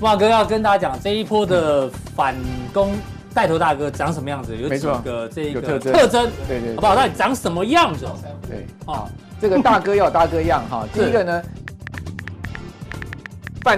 [0.00, 2.34] 慕驊哥要跟大家讲这一波的反
[2.72, 2.94] 攻
[3.34, 4.56] 带头大哥长什么样子？
[4.56, 6.94] 有几个这一个特征，特征对对，好不好？
[6.94, 8.06] 到底长什么样子？
[8.48, 10.86] 对，好，这个大哥要大哥样哈。
[10.94, 11.42] 第一个呢，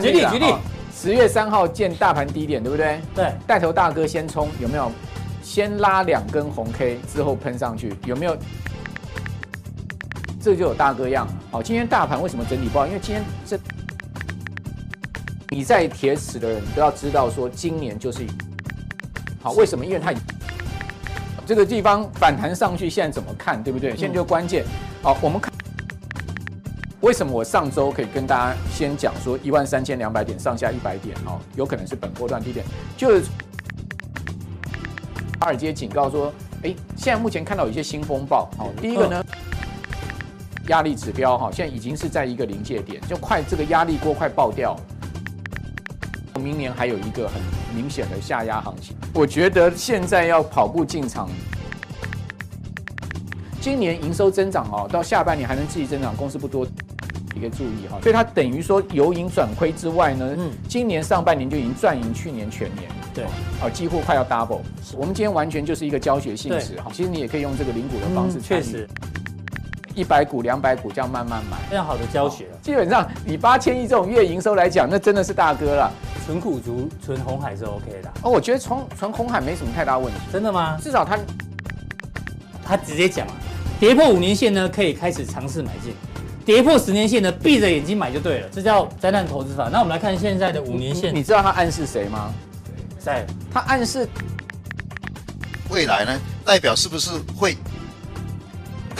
[0.01, 0.55] 举例举例，
[0.95, 3.01] 十月三号见大盘低点，对不对？
[3.15, 4.93] 对，带头大哥先冲，有没有？
[5.43, 8.37] 先拉两根红 K 之后喷上去，有没有？
[10.41, 11.27] 这就有大哥样。
[11.51, 12.87] 好，今天大盘为什么整体不好？
[12.87, 13.59] 因为今天这
[15.51, 18.25] 你在铁齿的人，你都要知道说，今年就是
[19.43, 19.53] 好。
[19.53, 19.85] 为什么？
[19.85, 20.15] 因为它
[21.45, 23.61] 这个地方反弹上去，现在怎么看？
[23.63, 23.97] 对不对？
[23.97, 24.65] 现在就关键。
[25.03, 25.53] 好，我们看
[27.01, 32.65] 为什么我上周可以跟大家先讲说，一万三千两百点上下一百点，哦，有可能是本波段低点，
[32.97, 33.25] 就是。
[35.41, 36.31] 华尔街警告说
[36.63, 38.47] ：“哎，现在目前看到有一些新风暴。
[38.59, 39.25] 好，第一个呢，
[40.69, 44.79] 压力指标哈，现在已经是在一个临界点，就快这个压力锅快爆掉。
[46.41, 47.41] 明年还有一个很
[47.75, 48.97] 明显的下压行情。
[49.13, 51.29] 我觉得现在要跑步进场，
[53.61, 56.67] 今年营收增长哦，到下半年还能继续增长，公司不多。”
[57.37, 63.25] 一个注意哈，所以它等于说由盈转亏之外呢，嗯，今年上半年就已经赚赢去年全年，对，
[63.63, 64.61] 啊，几乎快要 double。
[64.95, 68.87] 我们今天完全就是一个教学性质哈，其实你也可以用这个领股的方式，确实，
[69.95, 72.47] 一百股、两百股这样慢慢买，非常好的教学。
[72.63, 75.93] 基本上以八千亿这种月营收来讲，那真的是大哥了。
[76.27, 78.13] 纯股族、纯红海是 OK 的。
[78.23, 80.21] 哦，我觉得纯纯红海没什么太大问题。
[80.33, 80.79] 真的吗？
[80.81, 81.19] 至少他
[82.65, 83.35] 他直接讲啊，
[83.81, 85.93] 跌破五年线呢，可以开始尝试买进。
[86.45, 89.69] 跌破十年线呢，闭着眼睛买就对了，这叫灾难投资法。
[89.71, 92.33] 那我们来看现在的五年线，你知道他暗示谁吗？
[92.99, 94.09] 在，他暗示
[95.69, 96.21] 未来呢？
[96.45, 97.57] 代表是不是会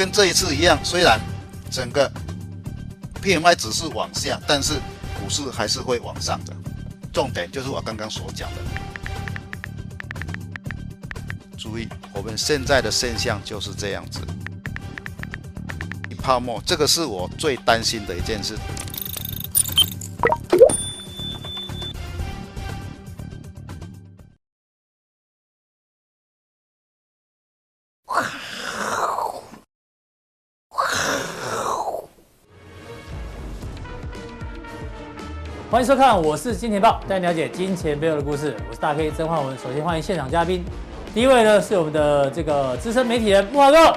[0.01, 0.83] 跟这一次一样？
[0.83, 1.21] 虽然
[1.71, 2.11] 整个
[3.23, 4.81] PMI 指数往下，但是
[5.13, 6.57] 股市还是会往上的。
[7.13, 8.57] 重点就是我刚刚所讲的。
[11.59, 14.21] 注意，我们现在的现象就是这样子。
[16.23, 18.57] 泡沫，这个是我最担心的一件事。
[35.81, 38.55] 欢迎收看，我是金钱爆，带你了解金钱背后的故事。
[38.69, 39.57] 我是大 K 曾焕文。
[39.57, 40.63] 首先欢迎现场嘉宾，
[41.15, 43.97] 第一位呢是我们的这个资深媒体人慕华哥。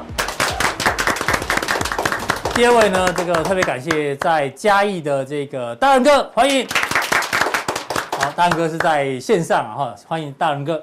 [2.56, 6.66] 第二位呢，这个特别感谢在嘉义的这个大仁哥，欢迎。
[8.12, 10.82] 好，大仁哥是在线上啊，哈，欢迎大仁哥。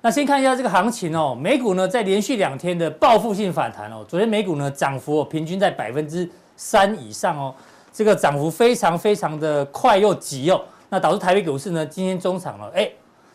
[0.00, 7.52] 那先看一下这个行情哦，美股呢在连续两天的报复性反弹哦，昨天美股呢涨幅平均在百分之三以上哦，
[7.96, 12.86] 这个涨幅非常非常的快又急哦，那导致台北股市呢今天中场了，哎，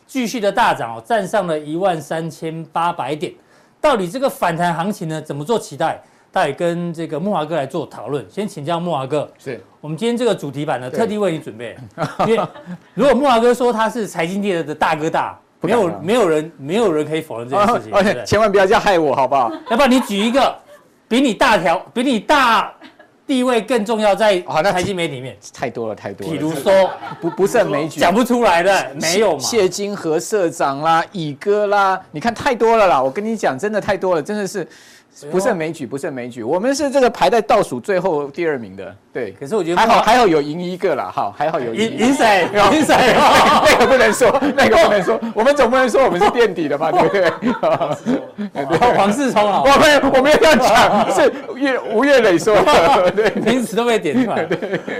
[0.05, 3.33] 继续的大涨哦，站上了一万三千八百点。
[3.81, 5.99] 到底这个反弹行情呢怎么做期待？
[6.31, 8.23] 待会跟这个木华哥来做讨论。
[8.29, 11.75] 先请教木华哥，是我们今天这个主题版呢，特地为你准备。
[12.28, 12.39] 因为
[12.93, 17.91] 如果木华哥说他是财经界的大哥大，没有没有人没有人可以否认这件事情。
[17.91, 19.51] 而且千万不要这样害我，好不好？
[19.72, 20.55] 要不然你举一个
[21.07, 22.72] 比你大条、比你大
[23.31, 26.34] 地位更重要，在财经媒体里面太多了，太多了。
[26.34, 29.40] 比如说不不胜枚举，讲不出来的没有嘛？
[29.40, 33.02] 谢金河社长啦，乙哥啦，你看太多了啦。
[33.02, 34.68] 我跟你讲，真的太多了，真的是。
[35.29, 36.41] 不胜枚举，不胜枚举。
[36.41, 39.31] 我们是这个排在倒数最后第二名的，对。
[39.33, 42.47] 可是我觉得还好，还好有赢一个啦，好，还好有赢赢谁？
[42.72, 42.95] 赢谁？
[43.66, 45.19] 那个不能说，那个不能说。
[45.35, 48.97] 我们总不能说我们是垫底的吧， 对不对？
[48.97, 54.47] 黄世聪啊，我们我们要讲是岳吴岳磊说的，对，名词都被点出来。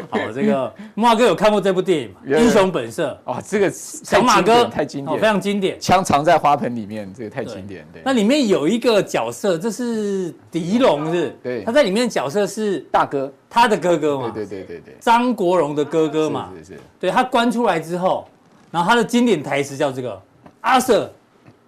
[0.10, 2.38] 好，这个慕驊哥有看过这部电影吗？
[2.38, 3.18] 英雄本色。
[3.24, 5.80] 哦，这个小马哥太经典，非常经典。
[5.80, 7.86] 枪藏在花盆里面，这个太经典。
[7.94, 8.02] 对。
[8.04, 10.01] 那里面有一个角色，这是。
[10.02, 14.98] 是狄龙是，对，他在里面的角色是大哥，他的哥哥嘛，对对对对对。
[15.00, 18.28] 张国荣的哥哥嘛，是是是，对，他关出来之后，
[18.72, 20.20] 然后他的经典台词叫这个
[20.62, 21.10] 阿 Sir，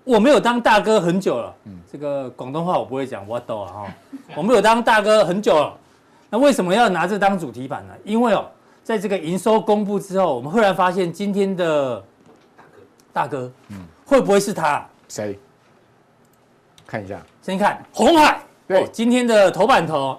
[0.04, 3.94] 我没有当大哥很久了，嗯，这个广东话我不会讲，我懂啊哈，
[4.36, 5.78] 我没有当大哥很久了，
[6.30, 7.94] 那为什么要拿这当主题版呢？
[8.04, 8.50] 因为哦，
[8.84, 12.04] 在这个营收公布之后，我们忽然发现今天的
[13.12, 14.86] 大哥，嗯，会不会是他？
[15.08, 15.38] 谁？
[16.86, 20.18] 看一下，先看红海，对，今天的头版头，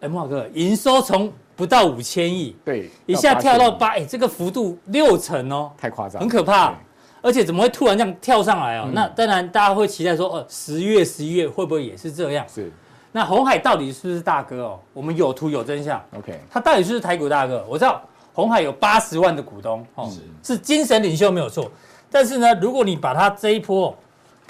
[0.00, 6.72] 哎，慕驊哥，营收从不到五千亿，对，一下跳到八，哎，这个幅度六成哦，太夸张，很可怕，
[7.20, 8.88] 而且怎么会突然这样跳上来哦？
[8.92, 12.46] 那当然大家会期待说，哦，十月、十一月会不会也是这样？
[12.48, 12.70] 是，
[13.10, 14.80] 那红海到底是不是大哥哦？
[14.92, 17.66] 我们有图有真相，OK，他到底是不是台股大哥？
[17.68, 18.00] 我知道
[18.32, 20.08] 红海有八十万的股东哦，
[20.44, 20.56] 是。
[20.56, 21.68] 精神领袖没有错。
[22.08, 23.96] 但是呢，如果你把他这一波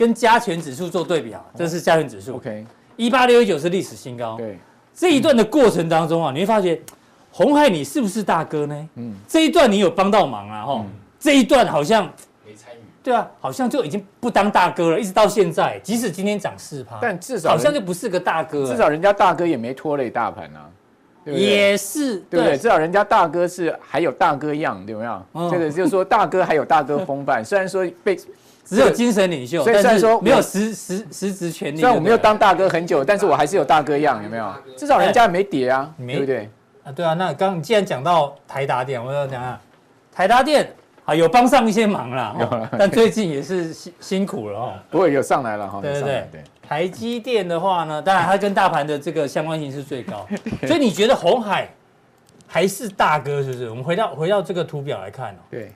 [0.03, 2.67] 跟加权指数做对比啊，这是加权指数，OK，
[2.97, 4.37] 一八六一九是历史新高。
[4.37, 4.59] 对，
[4.93, 6.77] 这一段的过程当中啊，你会发现
[7.31, 8.89] 红海你是不是大哥呢？
[8.97, 10.85] 嗯，这一段你有帮到忙啊，哈，
[11.21, 12.03] 这一段好像
[12.45, 12.79] 没参与。
[13.01, 18.67] 对啊，好像就已经不当大哥了，一直到现在，即使今天涨四趴，但至少好像就不是个大哥。
[18.67, 20.69] 至少人家大哥也没拖累大盘啊。
[21.25, 22.59] 对对也是对不对？
[22.59, 25.09] 至少人家大哥是还有大哥样，对不对？
[25.35, 28.19] 嗯、这个就是说大哥还有大哥风范， 虽然说被
[28.65, 31.79] 只有精神领袖，所以虽然说没有实实实职权利。
[31.79, 34.53] 虽然我没有当大哥很久，但是我还是有大哥样，有没有？
[34.77, 36.49] 至少人家没跌啊，对不对？
[36.85, 37.15] 啊，对啊。
[37.15, 39.61] 那刚既然讲到台达电，我要讲啊，
[40.13, 40.73] 台达电
[41.05, 44.73] 啊有帮上一些忙啦， 了但最近也是辛辛苦了哦。
[44.91, 46.29] 不过有上来了哈，对对对。
[46.33, 50.27] 对台积电的话呢，当然它跟大盘的这个相关性是最高，
[50.67, 51.69] 所以你觉得红海
[52.47, 53.69] 还是大哥是不是？
[53.69, 55.39] 我们回到回到这个图表来看哦。
[55.51, 55.71] 对，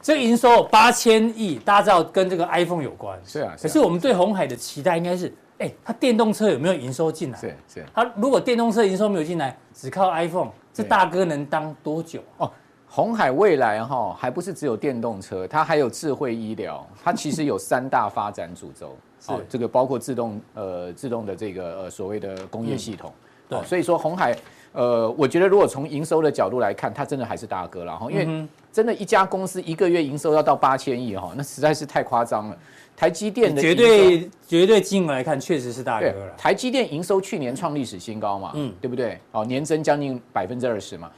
[0.00, 3.18] 这个营收八千亿，大家知道跟这个 iPhone 有关。
[3.24, 3.54] 是啊。
[3.60, 7.38] 可是我们对红海的期待应该是，哎，它电动车有没有营收进来？
[7.38, 7.84] 是是。
[7.94, 12.20] 它如果电动车营收没有进来，只靠 iPhone，这大哥能当多久？
[12.38, 12.50] 哦。
[12.92, 18.96] 红海未来哈，还不是只有电动车，它还有智慧医疗，它其实有三大发展主轴。
[19.28, 23.12] 哦，这个包括自动呃自动的这个呃所谓的工业系统。
[23.48, 24.36] 对，所以说红海
[24.72, 32.56] 呃，我觉得如果从营收的角度来看，它真的还是大哥了哈，因为真的一家公司一个月营收要到八千亿哈，那实在是太夸张了。
[32.96, 36.34] 台积电的绝对绝对金额来看，确实是大哥了。
[36.36, 39.18] 台积电营收去年创历史新高嘛，嗯，对不对？
[39.32, 41.10] 哦，年增将近百分之二十嘛。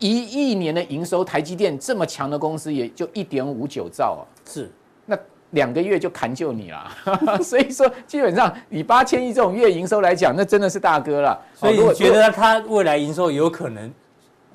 [0.00, 4.22] 一亿年的营收，台积电这么强的公司，也就一点五九兆啊。
[4.44, 4.70] 是，
[5.06, 5.16] 那
[5.50, 6.90] 两个月就砍就你了。
[7.42, 11.40] 所以说，基本上以八千亿这种月营收来讲，那真的是大哥了。
[11.54, 13.92] 所以你觉得他未来营收有可能，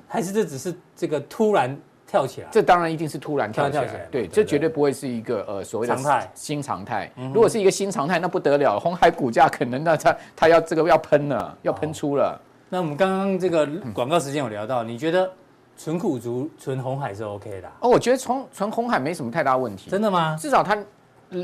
[0.06, 1.74] 还是这只是这个突然
[2.14, 2.48] 跳起来？
[2.52, 4.06] 这当然一定是突然跳起来。
[4.08, 7.10] 对，这绝对不会是一个呃所谓的常态新常态。
[7.32, 12.40] 如果是一个新常态，那不得了，红海股价可能那它它要这个要喷了，要喷出了。
[12.68, 15.28] 那我们刚刚这个广告时间有聊到，你觉得
[15.76, 17.68] 纯股族纯红海是 OK 的？
[17.80, 19.90] 哦，我觉得存存鸿海没什么太大问题。
[19.90, 20.36] 真的吗？
[20.38, 20.78] 至少他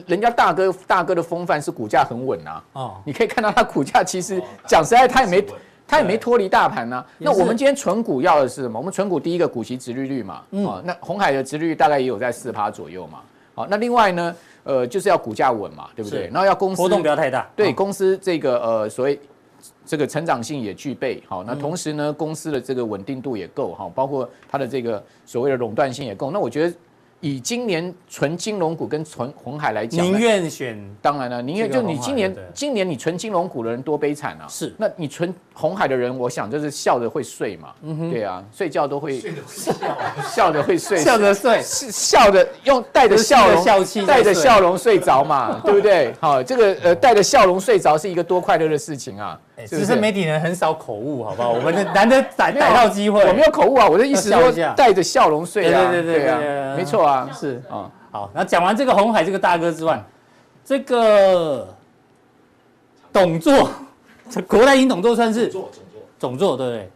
[0.06, 2.62] 人家大哥大哥的风范是股价很稳啊。
[2.74, 5.44] 哦，你可以看到他股价其实讲实在，他也没
[5.90, 7.04] 他也没脱离大盘啊。
[7.18, 8.78] 那我们今天存股要的是什么？
[8.78, 10.42] 我们存股第一个股息殖利率嘛。
[10.52, 10.82] 嗯。
[10.84, 13.18] 那红海的殖利率大概也有在四趴左右嘛。
[13.54, 16.28] 好，那另外呢，呃，就是要股价稳嘛，对不对？
[16.28, 17.46] 然后要公司波动不要太大。
[17.56, 19.18] 对，公司这个呃所谓。
[19.84, 26.74] 这个成长性也具备，好，那同时呢，公司的这个稳定度也够，哈，包括它的这个所谓的垄断性也够，那我觉得。
[27.20, 34.46] 以今年纯金融股跟纯红海来讲，宁愿选当然了，宁愿就你今年今年你纯金融股的人多悲惨啊！
[34.48, 39.20] 是，那你纯红海的人，我想就是笑着会睡嘛，嗯哼，对啊，睡觉都会
[40.26, 40.50] 笑。
[40.50, 43.64] 着会睡，笑着睡，是笑着用带着笑容
[44.06, 46.12] 带着笑容睡着嘛，对不对？
[46.18, 49.38] 好，这个呃带着笑容睡着是一个多快乐的事情啊！
[49.66, 51.50] 只是媒体人很少口误，好不好？
[51.52, 57.28] 我们 难得逮逮到机会，我没有口误啊，我的意思说带着笑容睡啊，对对对对，没错啊。
[57.30, 60.02] 啊，是啊，好，那讲完这个红海这个大哥之外，
[60.64, 61.68] 这个
[63.12, 63.70] 董座，
[64.46, 65.70] 国泰银董座算是总座，
[66.18, 66.90] 总座对不对？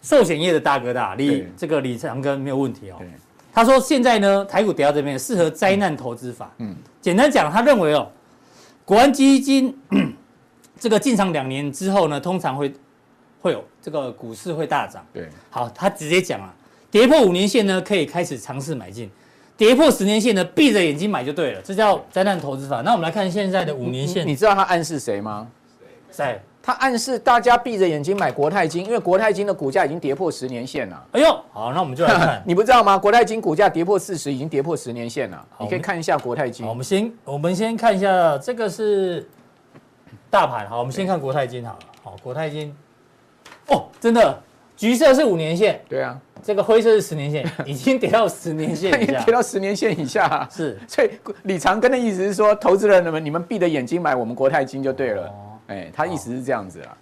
[0.00, 2.96] 寿险业的大哥大，李这个李长庚没有问题哦。
[3.52, 6.48] 他说现在呢，台股跌到这边适合灾难投资法。
[6.58, 8.08] 嗯，简单讲，他认为哦，
[8.84, 9.76] 国安基金
[10.78, 12.72] 这个进场两年之后呢，通常会
[13.40, 15.04] 会有这个股市会大涨。
[15.12, 16.54] 对，好，他直接讲啊，
[16.90, 19.10] 跌破五年线呢，可以开始尝试买进。
[19.56, 22.80] 跌破十年线呢，闭着眼睛买就对了，这叫灾难投资法。
[22.82, 25.48] 那我们来看现在的五年线，你知道他暗示谁吗？
[26.12, 26.40] 谁？
[26.62, 31.06] 他暗示大家闭着眼睛买国泰金，因为国泰金的股价已经跌破十年线了。
[31.12, 32.98] 哎呦，好，那我们就来看， 你不知道吗？
[32.98, 35.44] 国泰金股价跌破四十，已经跌破十年线了。
[35.58, 36.66] 你可以看一下国泰金。
[36.66, 39.26] 我们先，我们先看一下，这个是
[40.30, 40.68] 大盘。
[40.68, 41.78] 好，我们先看国泰金好了。
[42.02, 42.74] 好，国泰金，
[43.68, 44.42] 哦，真的。
[44.76, 50.78] 橘色是五年线，对啊，这个灰色是十年线，已经跌到十年线以下， 跌到十年线以下，是。
[50.86, 51.10] 所以
[51.42, 56.96] 李长庚的意思是说，投资人们你们闭着眼睛买我们国泰金就对了，哦哎，他意思是这样子啊。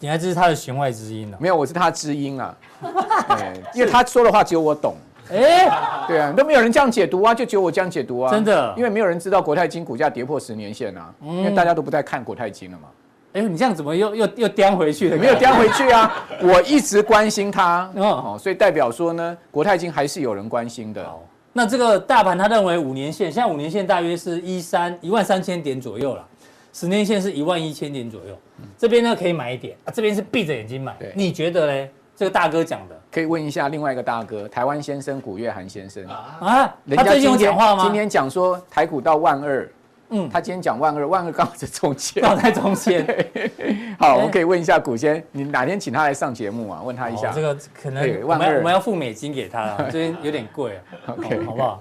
[0.00, 1.36] 你还这是他的弦外之音呢？
[1.38, 2.56] 没有，我是他的知音啊。
[3.28, 4.96] 哎，因为他说的话只有我懂。
[5.30, 8.30] 哎，对啊，都没有人这样解读啊，就只有我这样解读啊。
[8.30, 12.88] 真的，因为没有人知道国泰金股价跌破十年线啊，因为大家都不再看国泰金了嘛。
[13.34, 15.16] 哎，你这样怎么又又又颠回去了？
[15.16, 21.06] 没有颠回去啊， 我一直关心它，哦，所以代表说呢，国泰金还是有人关心的。
[21.52, 26.24] 那这个大盘他认为五年线，现在五年线大约是一三一万三千点左右了，
[26.72, 28.38] 十年线是一万一千点左右，
[28.78, 31.90] 这边呢可以买一点啊，这边是闭着眼睛买，你觉得嘞？
[32.18, 33.00] 这个大哥讲的。
[33.12, 37.84] 可以问一下另外一个大哥，台湾先生古月涵先生啊，他最近有讲话吗？
[37.84, 39.70] 今天讲说台股到万二，
[40.10, 43.06] 嗯，他今天讲万二，万二刚好在中间，刚好在中间。
[43.98, 46.82] 好，我们可以问一下古先，你哪天请他来上节目啊？
[46.84, 51.14] 问他一下，这个可能万二我们要付美金给他了， 这边有点贵啊。
[51.16, 51.80] OK，好不好？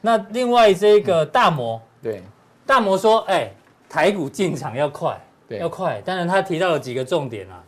[0.00, 2.20] 那另外这个大魔，对，
[2.66, 3.48] 大魔说，哎，
[3.88, 6.02] 台股进场要快，对，要快。
[6.04, 7.62] 当然他提到了几个重点啊。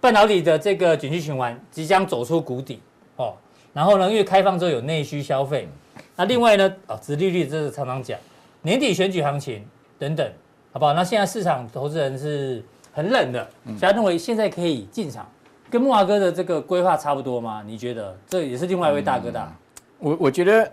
[0.00, 2.80] 半导体的这个景气循环即将走出谷底
[3.16, 3.34] 哦，
[3.72, 5.68] 然后呢，因为开放之后有内需消费，
[6.16, 8.18] 那另外呢，哦，殖利率这是常常讲，
[8.62, 9.66] 年底选举行情
[9.98, 10.32] 等等，
[10.72, 10.92] 好不好？
[10.92, 13.48] 那现在市场投资人是很冷的，
[13.80, 15.28] 大家认为现在可以进场，
[15.68, 17.62] 跟木华哥的这个规划差不多吗？
[17.66, 18.16] 你觉得？
[18.26, 19.52] 这也是另外一位大哥大，
[19.98, 20.70] 我我觉得。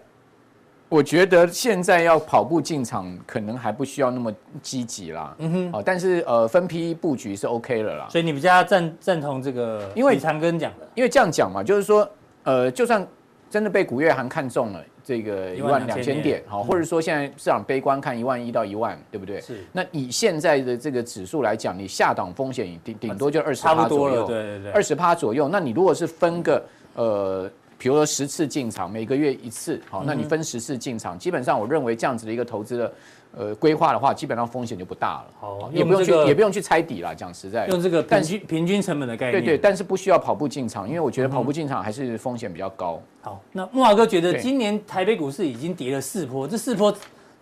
[0.95, 5.35] 我觉得现在要跑步进场，可能还不需要那么积极啦。
[5.39, 8.07] 嗯哼，但是呃，分批布局是 OK 了啦。
[8.09, 12.09] 所以你比较赞赞同这个，因为李长庚讲的，因为这样讲嘛，就是说，
[12.43, 13.05] 呃，就算
[13.49, 19.41] 真的被古月涵看中了这个一万两千点，好，或者说现在市场悲观看一万一到一万，对不对？
[19.41, 19.65] 是。
[19.73, 25.49] 那以现在的这个指数来讲，你下档风险顶顶多就二十趴左右，对对对，二十趴左右。
[25.49, 27.51] 那你如果是分个呃。
[27.85, 32.93] 比如说十次进场，每个月一次，好，那你分十次进场，基本上我认为这样子的一个投资的
[33.37, 35.25] 呃规划的话，基本上风险就不大了。
[35.39, 39.39] 好，也不用去也不用去猜底了，讲实在，用这个平均平均成本的概念。
[39.39, 42.99] 对对，但是不需要跑步进场，因为我觉得跑步进场还是风险比较高。
[43.21, 46.91] 好，那木华哥觉得今年台北股市已经跌了四波，这四波。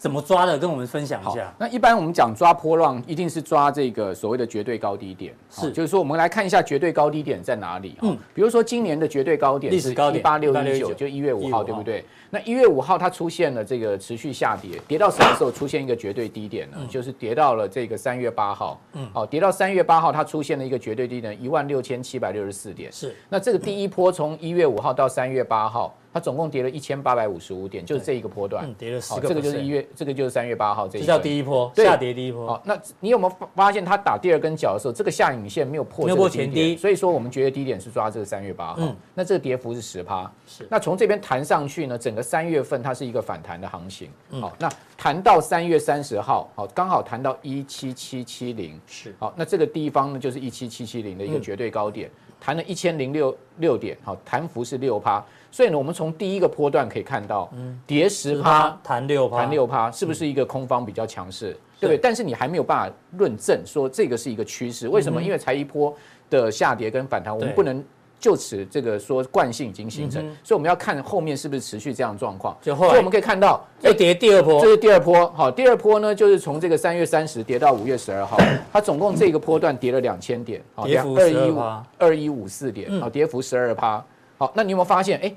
[0.03, 0.57] 怎么抓的？
[0.57, 1.49] 跟我们分享一下。
[1.57, 5.33] 那一般我们讲抓波浪，一定是抓这个所谓的绝对高低点。
[5.49, 7.95] 是，就是说我们来看一下绝对高低点在哪里。
[8.01, 12.03] 嗯，比如说今年的绝对高点是一八六一九，就一月五号，对不对？
[12.29, 16.77] 那一月五号它出现了这个持续下跌，跌到什么时候出现一个绝对低点呢？
[16.89, 18.77] 就是跌到了这个三月八号。
[18.91, 22.91] 嗯，好，跌到三月八号，它出现了一个绝对低点一万六千七百六十四点。
[22.91, 25.95] 是，那这个第一波从一月五号到三月八号。
[26.13, 29.27] 它总共跌了一千八百五十五点，就是这一个波段，跌了十个。
[29.27, 32.47] 这个就是一月，这个就是三月八号，这叫第一波下跌第一波。
[32.47, 38.95] 好，那你有没有发现它打第二根脚的时候，这个下影线没有破这个前低，所以说我们觉得低点是抓这个三月八号。
[39.15, 40.31] 那这个跌幅是十趴。
[40.45, 40.67] 是。
[40.69, 44.07] 那从这边弹上去呢，整个三月份它是一个反弹的行情。
[44.39, 48.79] 好，那弹到三月三十号，好，刚好弹到一七七七零。
[48.85, 49.15] 是。
[49.17, 52.07] 好，那这个地方呢，就是一七七七零的一个绝对高点，
[52.39, 55.25] 弹了一千零六六点，好，弹幅是六趴。
[55.53, 61.55] 所以呢，我们从第一个波段可以看到，嗯，跌十趴，弹六趴，弹六趴，是不是一个空方比较强势？
[61.79, 61.97] 对不对？
[62.01, 64.87] 但是你还没有办法论证说这个是一个趋势。
[64.87, 65.21] 为什么？
[65.21, 65.95] 因为才一波
[66.27, 67.83] 的下跌跟反弹，我们不能
[68.19, 72.57] 就此这个说惯性已经形成，所以我们要看后面是不是持续这样状况。
[72.63, 75.29] 所以我们可以看到，哎，跌第二波，这是第二波。
[75.35, 78.39] 好，第二波呢，就是从这个三月三十跌到五月十二号，
[78.71, 81.59] 它总共这个波段跌了两千点，好，二一五
[81.99, 84.03] 二一五四点，好，跌幅十二趴。
[84.35, 85.19] 好，那你有没有发现？
[85.21, 85.31] 哎。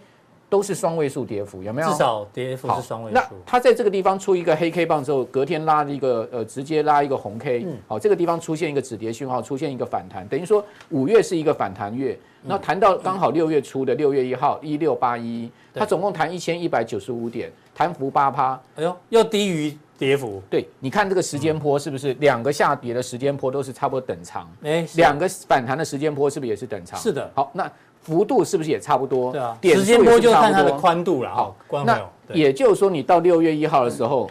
[0.49, 1.88] 都是双位数跌幅，有没有？
[1.91, 3.15] 至少跌幅是双位数。
[3.15, 12.17] 那它在这个地方出一个黑 K 棒之后，隔天拉一个呃，直接拉一个红 K，好，这个地方出现一个止跌讯号，出现一个反弹，等于说五月是一个反弹月。
[12.49, 18.61] 那谈到刚好六月初的六月一号一六八一，它总共弹一千一百九十五点，弹幅八趴。
[18.76, 20.41] 哎呦，又低于跌幅。
[20.49, 24.49] 对，你看这个时间波是不是两个下跌的时间波都是差不多等长？
[24.62, 27.00] 哎，两个反弹的时间波是不是也是等长？
[27.00, 27.29] 是的。
[27.35, 27.69] 好，那。
[28.06, 29.32] 幅度是不是也差不多？
[29.32, 31.34] 对啊，时间波就看它的宽度了。
[31.34, 32.00] 好，那
[32.32, 34.30] 也就是说，你到六月一号的时候，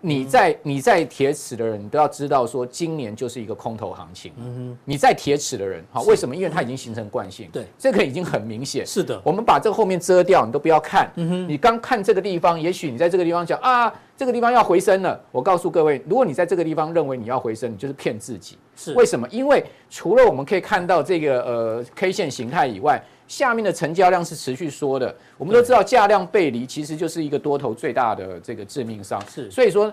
[0.00, 4.30] 你在你在铁齿的人，你都要知道说，今年就是一个空头行情。
[4.36, 6.36] 嗯哼，你在铁齿的人，好，为什么？
[6.36, 7.48] 因为它已经形成惯性。
[7.52, 8.86] 对，这个已经很明显。
[8.86, 11.10] 是的，我们把这个后面遮掉，你都不要看。
[11.16, 15.20] 嗯哼，你刚看这个地方，也许你在这个地方讲啊，这个地方要回升了。
[15.32, 18.56] 我告诉各位，如果你在这个地方认为你要回升，你就是骗自己。
[18.78, 19.26] 是为什么？
[19.28, 25.12] 因为除了我们可以看到这个呃 K 线形态以外，下面的成交量是持续缩的。
[25.36, 29.20] 我们都知道价量背离其实就是一个多头最大的这个致命伤。
[29.28, 29.92] 是，所以说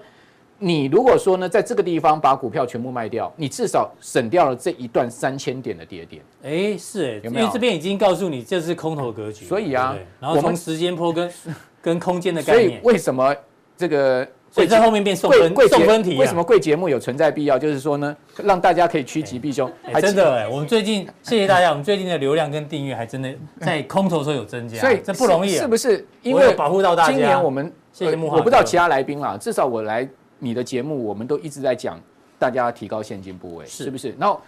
[0.59, 6.21] 你如果说呢，在这个地方把股票全部卖掉，你至少省掉了这一段三千点的跌点。
[6.43, 9.45] 哎，是哎，因为这边已经告诉你这是空头格局。
[9.45, 11.33] 所以啊，然后从时间波跟
[11.81, 12.69] 跟空间的概念。
[12.69, 13.35] 所以为什么
[13.75, 14.27] 这个？
[14.55, 17.59] 所以在后面变送分送分题，为什么贵节目有存在必要？
[17.59, 19.69] 就是说呢，让大家可以趋吉避凶。
[19.99, 25.49] 真的哎，我们最近谢谢大家，我们最近的流量跟订阅还真的在空头时候有增加，所以这不容易。
[25.49, 26.07] 是不是？
[26.21, 27.11] 因为保护到大家。
[27.11, 30.07] 今年我们谢谢木华，我不知道其他来宾啦，至少我来
[30.39, 31.99] 你的节目，我们都一直在讲
[32.39, 34.15] 大家提高现金部位，是不是？
[34.17, 34.39] 然后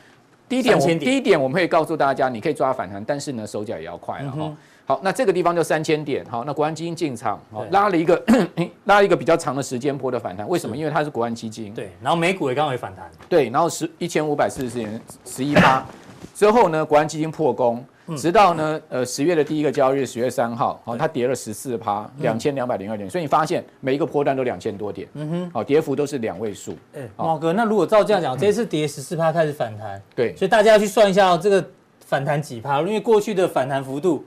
[0.47, 4.53] 第一点，第一点我们会告诉大家，你可以抓反弹，但是呢手脚也要快了哈。
[4.87, 6.25] 好，那这个地方就三千点。
[6.29, 8.23] 好，那国安基金进场，好拉了一个
[8.85, 10.47] 拉了一个比较长的时间波的反弹。
[10.47, 10.77] 为什么？
[10.77, 11.73] 因为它是国安基金。
[11.73, 13.11] 对，然后美股也刚好也反弹。
[13.27, 15.85] 对，然后十一千五百四十四点十一趴
[16.33, 17.83] 之后呢，国安基金破功，
[18.15, 26.77] 直到呢呃十月的第一个交易日十月三号，好，它跌了十四趴，两千两百零二点，所以你发现每一个波段都两千多点，嗯哼，好，跌幅都是两位数。
[26.95, 31.69] 哎，茂哥，那如果照这样讲，这次跌十四趴开始反弹，对，所以大家要去算一下这个
[32.05, 34.23] 反弹几趴，因为过去的反弹幅度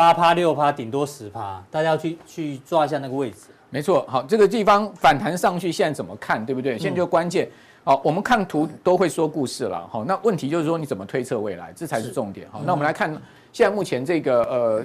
[0.00, 3.48] 八趴六趴，顶多十趴，大家要去去抓一下那个位置。
[3.68, 6.78] 没错，好，这个地方反弹上去，现在怎么看，对不对？
[6.78, 7.46] 现在就关键，
[7.84, 13.12] 好，我们看图都会说故事了，好，那问题就是说你怎么推测未来，这才是重点，好，那我们来看
[13.52, 14.84] 现在目前这个呃。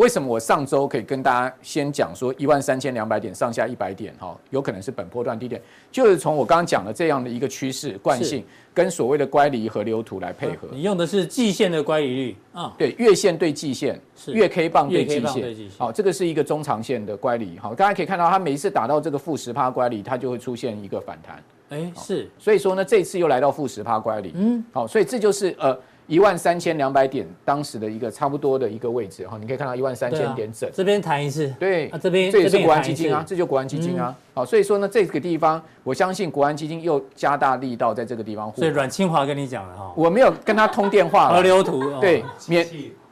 [0.00, 5.60] 为什么我上周可以跟大家先讲说一万三千两百点上下一百点哈，有可能是本波段低点，
[5.92, 8.42] 就是从我刚刚讲的这样的一个趋势惯性，
[8.72, 10.68] 跟所谓的乖离和流图来配合。
[10.72, 12.72] 你用的是季线的乖离率啊？
[12.78, 15.54] 对，月线对季线，月 K 棒对季线。
[15.76, 17.58] 好，这个是一个中长线的乖离。
[17.58, 21.44] 好，大家可以看到，它每一次打到这个负十趴乖离，它就会出现一个反弹。
[21.68, 22.26] 哎，是。
[22.38, 24.32] 所以说呢，这次又来到负十趴乖离。
[24.34, 24.64] 嗯。
[24.72, 25.78] 好，所以这就是呃。
[26.10, 30.68] 一万三千两百点，当时的一个差不多的一个位置哈，你可以看到一万三千点整。
[30.74, 34.12] 这边弹一次，对，啊这边这也是国安基金啊，这就国安基金啊。
[34.40, 38.50] 好，所以说呢，这个地方我相信国安基金又加大力道在这个地方。
[38.56, 41.28] 所以阮清华跟你讲了哈，我没有跟他通电话。
[41.28, 42.66] 河流图，对，免，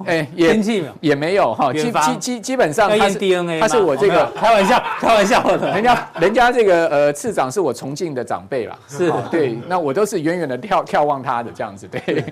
[0.06, 0.58] 哎，也
[1.00, 12.24] 也没有哈，基基基基本上他是 DNA，他是我这个开玩笑，开玩笑 的，人家人家这个呃次长是我崇敬的长辈啦，是对，那我都是远远的眺眺望他的这样子，对，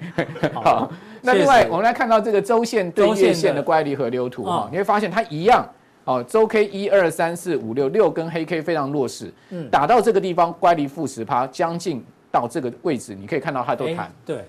[0.54, 0.90] 好。
[1.22, 5.66] 那另外，我们来看到这个周线对月线的乖离河流图哈，你会发现它一样
[6.06, 14.44] 哦，周 K 一二三四五六六根黑 K 非常弱势，嗯，打到这个地方乖离负十趴，将近到这个位置，你可以看到它都弹，对。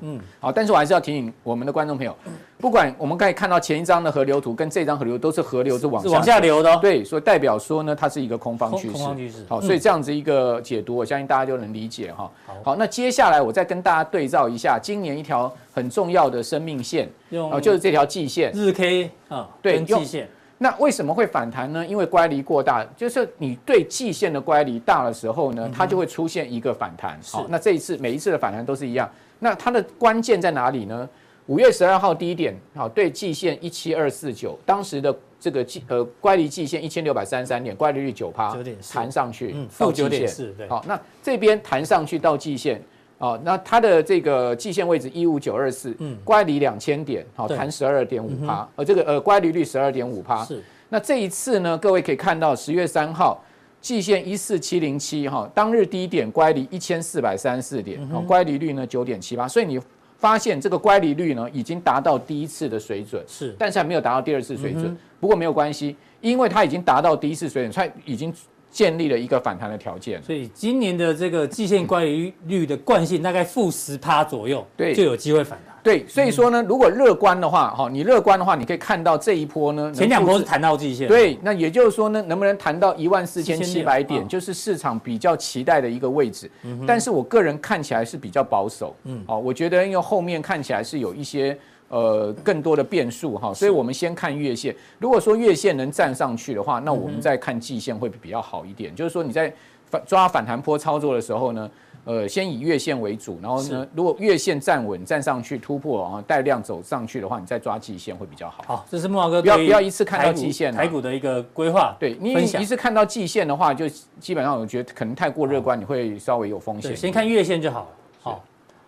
[0.00, 2.14] 嗯，好，但是我还是要提醒我们的观众朋友，
[2.58, 8.92] 不管我们可以看到前一张的河流图跟这张河流都是河流是往下是往下流的，哦，对，所以代表说呢，它是一个空方趋势。
[8.92, 9.46] 空方趋势。
[9.48, 12.30] 好，所以这样子一个解读，我相信大家就能理解哈。
[12.62, 20.28] 好，那接下来我再跟大家对照一下今年一条很重要的生命线，哦，就是这条季线日 K 啊，对，季线。
[20.64, 21.86] 那为什么会反弹呢？
[21.86, 27.20] 因为乖离过大，就是你对季线的乖离大的时候呢，它就会出现一个反弹。
[27.30, 29.06] 好，那这一次每一次的反弹都是一样。
[29.40, 31.06] 那它的关键在哪里呢？
[31.48, 38.56] 五月十二号低点，好，对季线一七二四九，当时的这个季呃乖离季线一千六百三十三点，乖离率九趴，
[38.90, 42.82] 弹上去，负九点四，对，好，那这边弹上去到季线，
[43.18, 53.42] 哦，那它的这个季线位置一五九二四，嗯，乖离两千点，好，弹十二点五趴，呃，这个呃乖离率十二点五趴，是，那这一次呢，各位可以看到十月三号。
[53.80, 59.78] 季线一四七零七哈，当日低点乖离一千四百三十四点，乖离率呢九点七八，所以你
[60.16, 64.96] 发现这个乖离率呢已经达到第一次的水准，是，但是还没有达到第二次水准。
[65.20, 68.32] 不过没有关系，因为它已经达到第一次水准，它已经
[68.74, 70.20] 建立了一个反弹的条件。
[70.20, 75.72] 所以今年的这个季线关于率的惯性大概负十趴左右，对，就有机会反弹。
[75.84, 81.06] 对，所以说呢，如果乐观的话，哈，你乐观的话，你可以看到这一波呢，前两波是弹到季线。
[81.06, 86.50] 对，那也就是说呢，能不能弹到一万四千七百点，就是市场比较期待的一个位置。
[86.86, 88.96] 但是我个人看起来是比较保守。
[89.04, 91.56] 嗯，哦，我觉得因为后面看起来是有一些
[91.94, 94.74] 呃更多的变数哈，所以我们先看月线。
[94.98, 98.94] 如果说月线能站上去的话，那我们再看季线会比较好一点。
[98.94, 99.52] 就是说你在
[99.88, 101.70] 反抓反弹波操作的时候呢。
[102.06, 108.62] 呃，先以月线为主，然后呢，如果月线站稳、站上去突破，然后带量走上去的话，你再抓季线会比较好。
[108.66, 111.96] 好，这是木华哥不要不要一次看到季线，台股的一个规划。
[111.98, 113.88] 对，你一次看到季线的话，就
[114.20, 116.94] 基本上我觉得可能太过乐观，你会稍微有风险。
[116.94, 117.86] 先看月线就好了。
[118.20, 118.44] 好，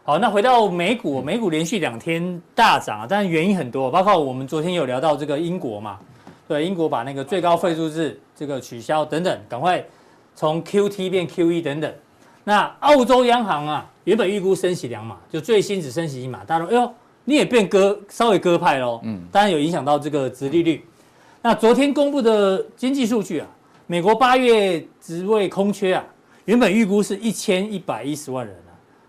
[0.06, 5.98] 好，那回到美股，美股连续两天大涨啊，但是原因很多，包括我们昨天有聊到这个英国嘛，
[6.46, 9.84] 对，英国把那个最高费数制这个取消等等，赶快
[10.36, 11.92] 从 QT 变 QE 等等。
[12.44, 20.84] 那澳洲央行啊，原本预估升息两码，就最新只升息一码，大家说，哎呦，你也变鸽，稍微鸽派喽，嗯，当然有影响到这个殖利率。
[21.42, 23.48] 那昨天公布的经济数据啊，
[23.88, 26.04] 美国八月职位空缺啊，
[26.44, 28.65] 原本预估是一千一百一十万人啊，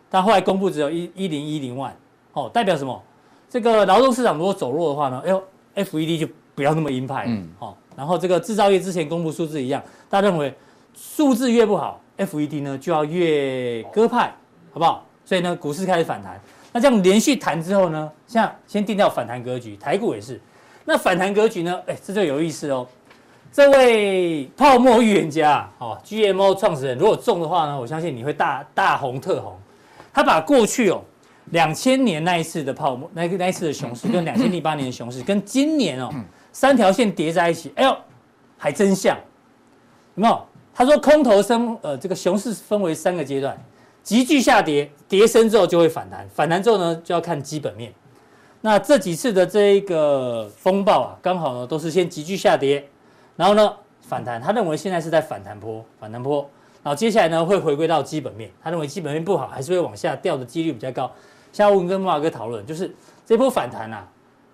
[0.10, 1.96] 但后来公布只有一一零一零万，
[2.34, 3.02] 哦，代表什么？
[3.50, 5.43] 这个劳动市场如果走弱的话呢，哎呦
[5.76, 10.54] ，FED 就不要那么鹰派，嗯，好，然后这个制造业之前公布数字一样，大家认为
[10.96, 12.02] 数字越不好。
[12.17, 14.34] FED 呢就要越鸽派，
[14.74, 15.06] 好不好？
[15.24, 16.41] 所以呢，股市开始反弹。
[16.74, 20.41] 那这样连续弹之后呢，像先定掉反弹格局，台股也是。
[20.84, 21.80] 那反弹格局呢？
[21.86, 22.88] 哎，这就有意思哦。
[23.52, 29.56] 这位泡沫预言家哦，GMO 创始人，如果中的话呢，我相信你会大大红特红。
[30.17, 30.99] 他把过去哦，
[31.51, 36.10] 两千年那一次的泡沫，那个那一次的熊市，跟两千零八年的熊市，跟今年哦
[36.51, 37.95] 三条线叠在一起，哎呦，
[38.58, 39.15] 还真像，
[40.15, 40.43] 有没有？
[40.73, 43.56] 他说，空头升，呃，这个熊市分为三个阶段，
[44.01, 47.93] 急剧下跌，跌升之后就会反弹，反弹之后呢，就要看基本面。
[48.62, 52.84] 那这几次的这一个风暴啊，刚好呢都是先急剧下跌，
[53.36, 54.41] 然后呢反弹。
[54.41, 56.49] 他认为现在是在反弹坡，反弹波，
[56.88, 58.50] 然后接下来呢会回归到基本面。
[58.63, 61.12] 他认为基本面不好，还是会往下掉的几率比较高。
[61.52, 62.95] 下午跟木华哥讨论，就是
[63.26, 64.08] 这波反弹啊，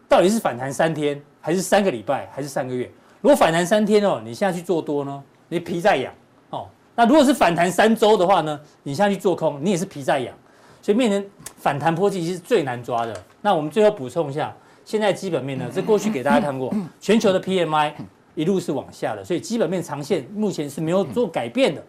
[0.10, 2.90] 到底是反弹三天，还是三个礼拜，还是三个月？
[3.22, 6.12] 如果反弹三天哦，你现在去做多呢，你皮在痒
[6.50, 6.68] 哦。
[6.96, 10.34] 那如果是反弹三周的话呢，你现在去做空，你也是皮在痒。
[10.82, 13.14] 所以面临反弹波其实是最难抓的。
[13.42, 14.52] 那我们最后补充一下，
[14.84, 17.94] 现在基本面呢，这过去给大家看过，全球的 PMI
[18.34, 21.84] 一路是往下的，所以基本面长线目前是没有做改变的。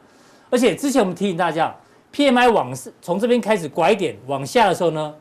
[0.54, 1.74] 而且之前我们提醒大家
[2.14, 5.12] ，PMI 往从这边开始拐点往下的时候呢，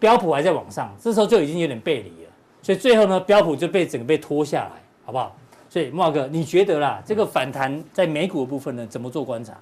[0.00, 2.30] 标普还在往上，这时候就已经有点背离了。
[2.60, 5.36] 所以最后呢，标普就被整个被拖下来，好不好？
[5.68, 9.56] 所以莫哥，你觉得啦，这个反弹在美股的部分呢，怎么做观察？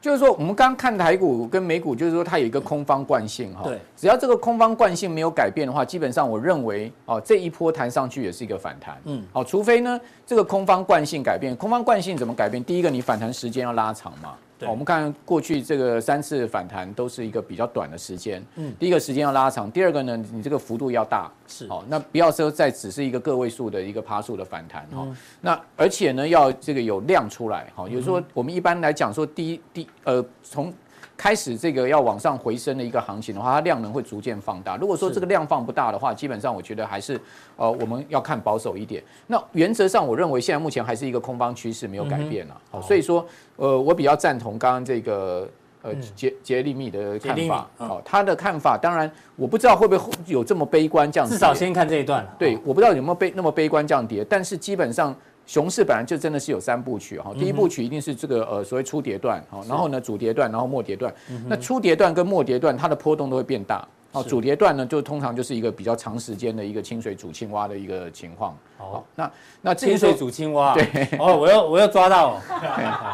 [0.00, 3.62] 就是说，我们刚刚看台股跟美股，就是说它有一个空方惯性哈。
[3.64, 3.78] 对。
[3.96, 8.96] 只要这个空方惯性没有改变的话，基本上我认为哦，这一波弹上去也是一个反弹。
[9.04, 9.24] 嗯。
[9.32, 12.62] 好，除非呢这个空方惯性改变，空方惯性怎么改变？
[12.62, 14.34] 第一个，你反弹时间要拉长嘛。
[14.58, 14.68] 对。
[14.68, 18.42] 我们看过去这个三次反弹都是一个比较短的时间。
[18.56, 18.74] 嗯。
[18.78, 21.30] 第一个时间要拉长，第二个呢，你这个幅度要大。
[21.46, 21.68] 是。
[21.68, 25.06] 好，那不要说再只是一个个位数的一个趴数的反弹哈。
[25.40, 27.88] 那而且呢，要这个有量出来哈。
[27.88, 30.72] 有时候我们一般来讲说，第一第呃从
[31.18, 34.76] 开始这个要往上回升的一个行情的话，它量能会逐渐放大。
[34.76, 37.20] 如果说这个量放不大的话，基本上我觉得还是
[37.56, 39.02] 呃我们要看保守一点。
[39.26, 42.56] 那原则上我认为现在目前还是一个空方趋势没有改变了。
[42.70, 43.26] 好，所以说
[43.56, 45.48] 呃我比较赞同刚刚这个
[45.82, 47.68] 呃杰杰利米的看法。
[47.76, 51.34] 好，他的看法当然我不知道会不会有这么悲观这样子。
[51.34, 52.24] 至少先看这一段。
[52.38, 55.12] 对，我不知道有没有悲那么悲观这样跌，但是基本上。
[55.48, 61.10] 熊市本来就真的是有三部曲哈，第一部曲一定是这个呃所谓初跌段，哈，然后呢主跌段，然后末跌段。
[61.46, 68.56] 那初跌段跟末跌段它的波动都会变大，哦，主跌段呢就通常就是一个比较长时间的一个清水煮青蛙的一个情况。
[68.78, 72.40] 好，那那清水煮青蛙，对， 哦，我要我要抓到，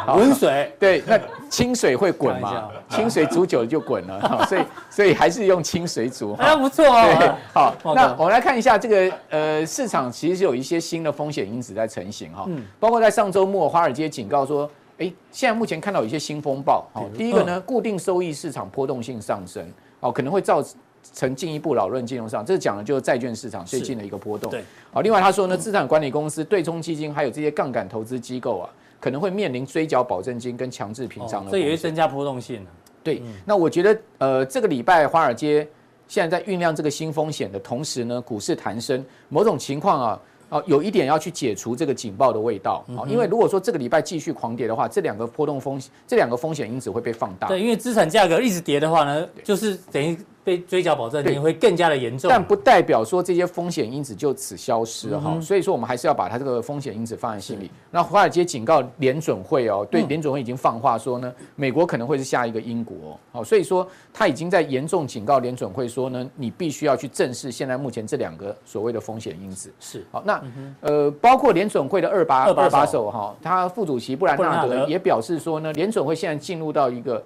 [0.07, 1.19] 滚水， 对，那
[1.51, 2.71] 清水会滚嘛？
[2.91, 7.37] 清水煮久了就滚了，所以 所以还是用清水煮，哎，不错哦。
[7.53, 12.47] 好，那我们来看一下这个呃市场其实是有一些新的风险因子在成型哈，
[12.79, 19.67] 包括在上周末华尔街警告说，哎，现在目前看到有一些新风暴，好，第一个呢，固定收益市场波动性上升，
[20.05, 20.77] 哦，可能会造成。
[21.13, 24.51] 成进一步扰乱金融上，这讲的就是债券市场最近的一个波动。
[24.51, 31.51] 对，好，另外他说呢，资产管理公司、对冲基金还有这些杠杆投资机构啊，可能会面临追缴保证金跟强制平仓的。
[31.51, 32.67] 这也会增加波动性。
[33.03, 35.69] 对，那我觉得呃，这个礼拜华尔街
[36.09, 40.21] 现在在酝酿这个新风险的同时呢，股市弹升，某种情况啊。
[40.49, 47.49] 哦，有一点要去解除这个警报的味道，哦，因为如果说这个礼拜继续狂跌的话，这两个波动风险，这两个风险因子会被放大。
[47.49, 52.29] 对，因为资产价格一直跌的话呢，就是等于被追缴保证金会更加的严重。
[52.29, 57.71] 但不代表说这些风险因子就此消失哈，所以说我们还是要把它这个风险因子放在心里。
[57.91, 69.73] 那华尔街警告联准会哦，对，联准会已经放话说呢，美国可能会是下一个英国哦，所以说他已经在严重警告联准会说呢，你必须要去正视现在目前这两个所谓的风险因子。
[69.81, 70.43] 是，好，那。
[70.81, 77.23] 呃，包括联准会的二把二把手哈，他副主席布兰纳德也表示说呢，联准会现在进入到一个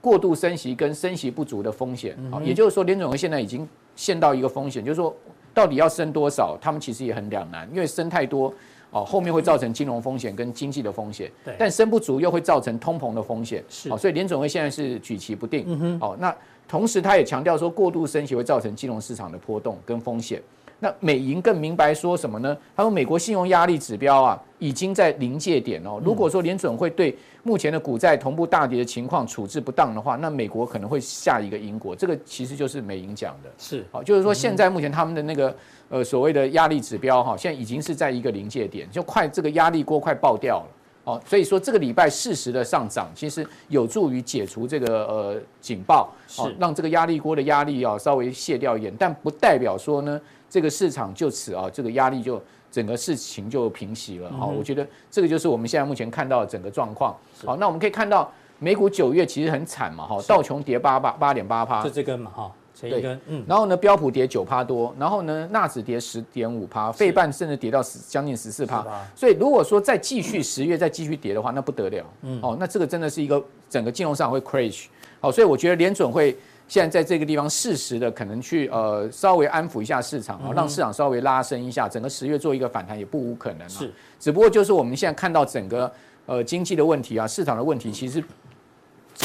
[0.00, 5.14] 过度升息跟升息不足的风险，好，也就是说联准会现在已经陷到一个风险，就是说
[5.52, 8.52] 到底要升多少，他们其实也很两难，因为升太多
[8.90, 16.34] 哦，后面会造成金融风险跟经济的风险，对，但升不足又会造成通膨的风险，是，所以联准会现在是举棋不定，嗯哼，哦，那
[16.66, 20.40] 同时他也强调说，过度升息会造成金融市场的波动跟风险。
[20.82, 22.56] 那美银更明白说什么呢？
[22.74, 26.00] 他说，美国信用压力指标啊，已经在临界点哦。
[26.02, 31.94] 如果说联准会对目前的股债同步大跌的情况处置不当的话，那美国可能会下一个英国。
[31.94, 35.54] 这个其实就是美银讲的，是好，就是说现在目前他们的那个
[35.90, 40.66] 呃所谓的压力指标哈，现在已经是在一个临界点，就快这个压力锅快爆掉了
[41.04, 41.20] 哦。
[41.26, 50.18] 所以说这个礼拜适时的上涨，其实有助于解除这个呃警报，哦，让这个压力锅的压力啊稍微卸掉一点，但不代表说呢。
[50.50, 54.28] 这个市场就此啊，这个压力就整个事情就平息了。
[54.32, 57.16] 好，我觉得这个就是我们现在目前看到的整个状况。
[57.46, 68.84] 好，那我们可以看到美股九月其实很惨嘛，哈，道琼跌八八八点八趴，就这根嘛，哈，前一根，嗯，然后呢，标普跌九趴多，然后呢，纳指跌十点五趴，费半甚至跌到十将近十四趴。
[69.14, 74.86] 所以如果说再继续十月再继续跌的话，那不得了，嗯，哦，那这个真的是一个整个金融市场会 crash。
[75.20, 76.36] 好，所以我觉得联准会。
[76.70, 83.68] 现在在这个地方适时的可能去呃稍微安抚一下市场啊，让市场稍微拉升一下，整个十月做一个反弹也不无可能。
[83.68, 85.92] 是，只不过就是我们现在看到整个
[86.26, 88.22] 呃经济的问题啊，市场的问题，其实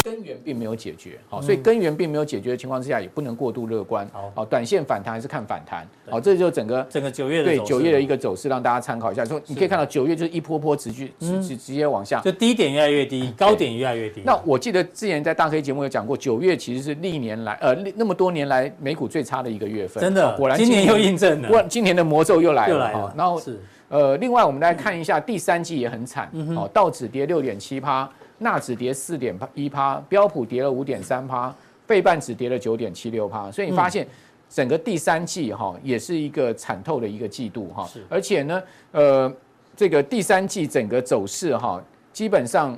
[0.04, 4.08] 根源并没有解决，好，所以根源并没有解决的情况之下，也不能过度乐观。
[4.34, 5.88] 好，短线反弹还是看反弹。
[6.10, 9.24] 好，这就整个整个九月的对九月的一个走势，让大家参考一下。
[9.26, 14.22] 说你可以看到九月就是一波波持续直直直接往下，就低点越来越低，高点越来越低。
[14.26, 20.02] 那我记得之前在大黑节目有讲过，九月其实是历年来呃那么多年来美股最差的一个月份。
[20.02, 22.74] 真的，果然今年又印证了，今年的魔咒又来了。
[22.74, 23.14] 又来了。
[23.18, 26.30] 然后是呃，另外我们来看一下第三季也很惨。
[26.56, 28.10] 哦，道指跌六点七趴。
[28.38, 31.54] 纳指跌四点一趴，标普跌了五点三趴，
[31.86, 34.08] 费半指跌了九点七六趴，所以你发现
[34.50, 39.34] 整个第三季哈也是一个惨透的一个季度哈，而且呢，呃，
[39.76, 42.78] 这个第三季整个走势哈，基本上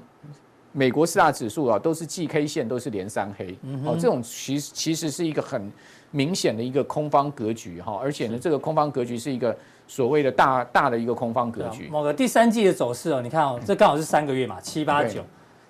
[0.72, 5.72] 美国四大指数啊都是季 K 线都是连三黑，哦，这种其实其实是一个很
[6.12, 9.58] 明显的一个空方格局哈，而且呢，这个空方格局是一个。
[9.90, 11.88] 所谓的大大的一个空方格局。
[11.90, 15.24] 某个第三季的走势哦，你看哦，这刚好是三个月嘛，七八九，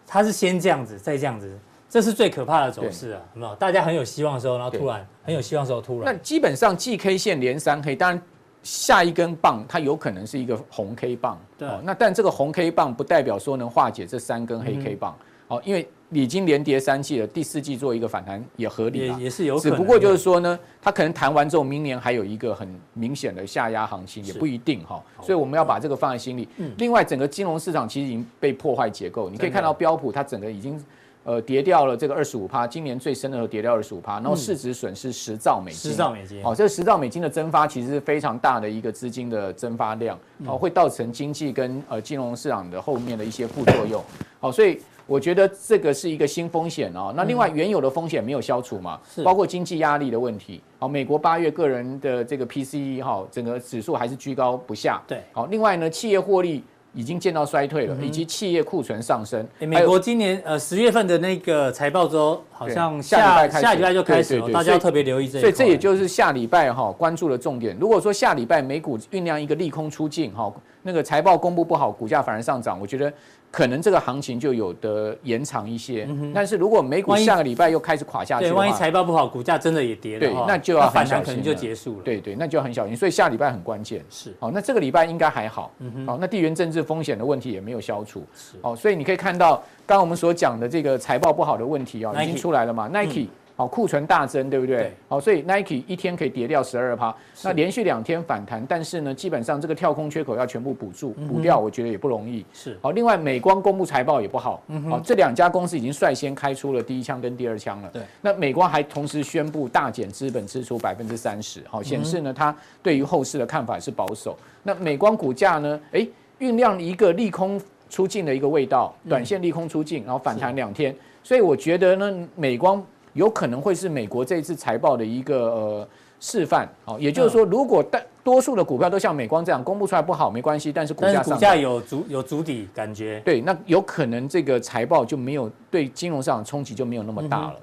[0.08, 3.54] 它是先这样子，再这样子，这是最可怕的走势啊，有没有？
[3.56, 6.06] 大家很有希望的时候，然后突然很有希望的时候突然。
[6.06, 8.22] 那基本上季 K 线连三黑，当然
[8.64, 11.68] 下一根棒它有可能是一个红 K 棒，对。
[11.84, 15.16] 那但这个红 K 棒不代表说能化解这三根黑 K 棒，
[15.50, 15.88] 哦，因为。
[16.10, 19.72] 已经连跌三季了，第四季做一个反弹也合理，也也是有可能。
[19.72, 25.04] 只不过就是说呢，它可能弹完之后，明年还有一个很明显的下压行情，也不一定哈。
[25.22, 26.48] 所以我们要把这个放在心里。
[26.78, 30.82] 另外，整个金融市场其实已经被破坏结构，你可以看到标普它整个已经
[31.26, 35.92] 呃跌掉了这个二十五趴，今年最深的时候跌掉二十五趴，然后市值损失十兆美金。
[35.92, 36.42] 十兆美金。
[36.42, 44.02] 好，这个十兆美金的蒸发其实是非常大的一个资金的蒸发量，哦，会造成经济跟呃金融市场的后面的一些副作用。
[44.40, 44.80] 好，所以。
[45.08, 47.14] 我觉得这个是一个新风险哦。
[47.16, 49.00] 那另外原有的风险没有消除嘛？
[49.10, 49.24] 是。
[49.24, 50.62] 包括经济压力的问题。
[50.78, 55.02] 好，美国八月个人的这个 PCE 哈，整个指数还是居高不下。
[55.08, 55.24] 对。
[55.32, 59.48] 好，另外呢，企业获利已经见到衰退了，以及企业库存上升。
[59.60, 65.40] 美国今年呃十月份的那个财报周好像下礼拜下礼拜就开始了，大家要特别留意这。
[65.40, 67.76] 所以这也就是下礼拜哈关注的重点。
[67.80, 70.52] 如果说下礼拜美股酝酿一个利空出尽哈，
[70.84, 73.12] 那个财报公布不好，股价反而上涨，我觉得。
[73.50, 82.04] 可能这个行情就有的延长一些，但是如果美股下个礼拜又开始垮下去，对，万一财报不好，股价真的也跌了，对，那就要很小心，可能就结束了。
[82.04, 82.96] 对对，那就要很小心。
[82.96, 84.04] 所以下礼拜很关键。
[84.10, 85.72] 是，好，那这个礼拜应该还好。
[86.06, 88.24] 好，那地缘政治风险的问题也没有消除。
[88.36, 89.56] 是，好，所以你可以看到，
[89.86, 93.28] 刚刚我们所讲的这个财报不好的问题啊，已经出来了嘛？Nike。
[93.58, 94.94] 好，库存大增，对不对？
[95.10, 102.46] 好，所以 Nike 一天可以跌掉十二趴，那连续两天反弹，但是呢，基本上这个跳空缺口要全部补住补掉，我觉得也不容易。
[102.54, 107.90] 是，好，另外美光公布财报也不好，好，这两家公司已经率先开出了第一枪跟第二枪了。
[107.92, 114.38] 对，那美光还同时宣布大减资本支出百分之三十，好，显示呢，它对于后市的看法是保守。
[114.62, 116.08] 那美光股价呢，哎，
[116.40, 122.86] 酝酿一个利空出尽的一个味道，短线利空出尽，然后反弹两天，所以我觉得呢，美光。
[123.18, 125.88] 有可能会是美国这一次财报的一个呃
[126.20, 137.56] 示范，好，也就是说，如果大多数的股票都像美光这样公布出来不好没关系，但是股价上股价有足有足底感觉，对，那有可能这个财报就没有对金融市场冲击就没有那么大了。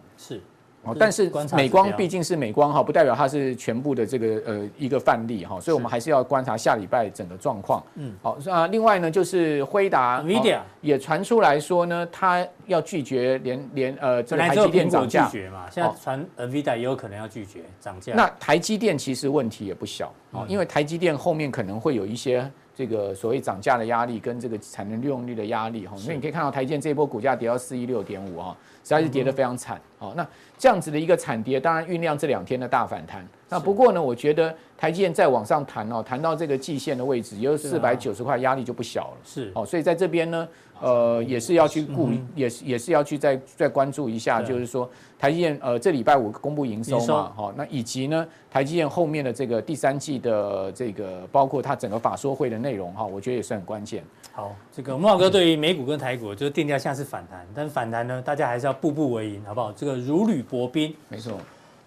[0.85, 7.83] 哦，但是美光毕竟是美光哈，不代表它是全部的这个呃一个范例哈，所以我们还是要观察下礼拜整个状况。
[7.95, 10.59] 嗯，好那，另外呢就是辉达，NVIDIA。
[10.81, 15.25] 也传出来说呢，它要拒绝连连呃这个台积电涨价。
[15.51, 18.13] 嘛，现在传 NVIDIA 也有可能要拒绝涨价。
[18.15, 22.51] 那台积电其实问题也不小啊，因为台积电后面可能会有一些。
[22.77, 29.81] 这个所谓涨价的压力跟这个产能利用率的压力哈，所以你可以看到台积电这一波股价跌到四一六点五哈，实在是跌得非常惨。
[29.99, 30.25] 好，那
[30.57, 33.27] 这样子的一个惨跌，当然酝酿这两天的大反弹。
[33.49, 39.17] 那不过呢，我觉得台积电再往上弹哦，弹到这个季线的位置，也有四百九十块，压力就不小了。
[39.25, 40.47] 是，哦，所以在这边呢。
[40.81, 54.03] 呃，也是要去顾，也是也是要去再再关注一下，就是说台积电呃这礼拜五公布营收嘛，好，那以及呢台积电后面的这个第三季的这个包括它整个法说会的内容哈，我觉得也是很关键。
[54.33, 59.73] 好，这个慕驊哥对于美股跟台股就是定价像是反弹，但是反弹呢，大家还是要步步为营，好不好？
[59.73, 60.95] 这个如履薄冰。
[61.09, 61.39] 没错。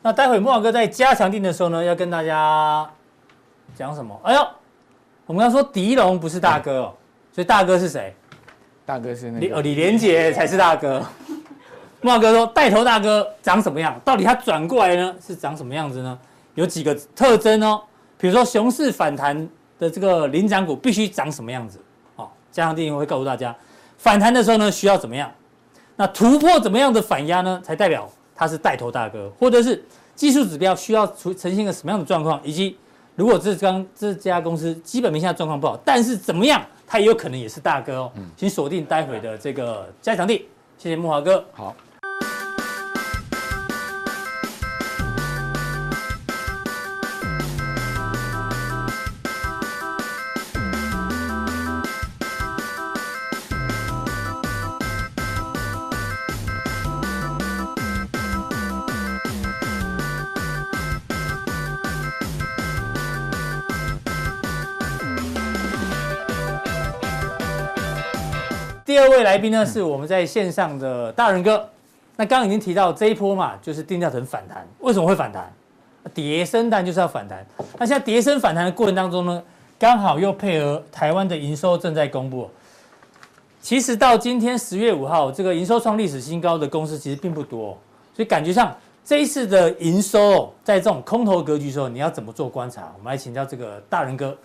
[0.01, 2.89] 那待会莫老哥在加强定的时候呢，要跟大家
[3.75, 4.19] 讲什么？
[4.23, 4.47] 哎呦，
[5.25, 6.93] 我们刚说狄龙不是大哥哦，
[7.33, 8.15] 所以大哥是谁？
[8.85, 11.03] 大哥是那个李哦，李连杰才是大哥。
[12.01, 13.99] 莫老哥说，带头大哥长什么样？
[14.05, 16.17] 到底他转过来呢是长什么样子呢？
[16.55, 17.81] 有几个特征哦，
[18.17, 19.35] 比如说熊市反弹
[19.77, 21.79] 的这个领涨股必须长什么样子？
[22.15, 23.53] 好，加强定会告诉大家，
[23.97, 25.29] 反弹的时候呢需要怎么样？
[25.97, 29.29] 那突破怎么样的反压呢，才代表他是带头大哥？
[29.37, 29.83] 或者是
[30.15, 32.39] 技术指标需要出呈现一个什么样的状况？
[32.43, 32.77] 以及
[33.15, 36.63] 如果这刚这家公司基本面现在状况不好，但是怎么样？
[36.85, 40.47] 他也有可能也是大哥哦，请锁定待会的这个加强地。
[40.77, 41.43] 谢谢木华哥。
[41.51, 41.75] 好。
[68.97, 71.69] 第二位来宾呢，是我们在线上的大人哥。
[72.15, 74.67] 那刚刚已经提到这一波嘛，就是定价成反弹。
[74.79, 75.53] 为什么会反弹？
[76.15, 77.45] 跌升但就是要反弹。
[77.77, 79.43] 那现在跌升反弹的过程当中呢，
[79.77, 82.49] 刚好又配合台湾的营收正在公布。
[83.61, 87.77] 其实到今天十月五号，这个营收创历史新高的公司其实并不多，
[88.15, 92.91] 所以感觉上这一次的营收在这种空头格局的时候，你要怎么做观察？
[92.97, 94.35] 我们来请教这个大人哥。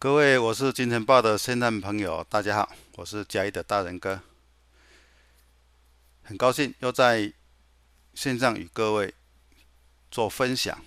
[0.00, 4.20] 各位，我是金钱豹的线上朋友，大家好，我是嘉义的大仁哥，
[6.22, 7.32] 很高兴又在
[8.14, 9.12] 线上与各位
[10.08, 10.80] 做分享。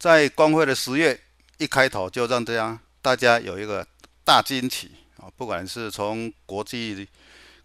[0.00, 1.20] 在光辉的十月
[1.58, 3.86] 一开头，就让大家大家有一个
[4.24, 5.30] 大惊喜啊！
[5.36, 7.08] 不管是从国际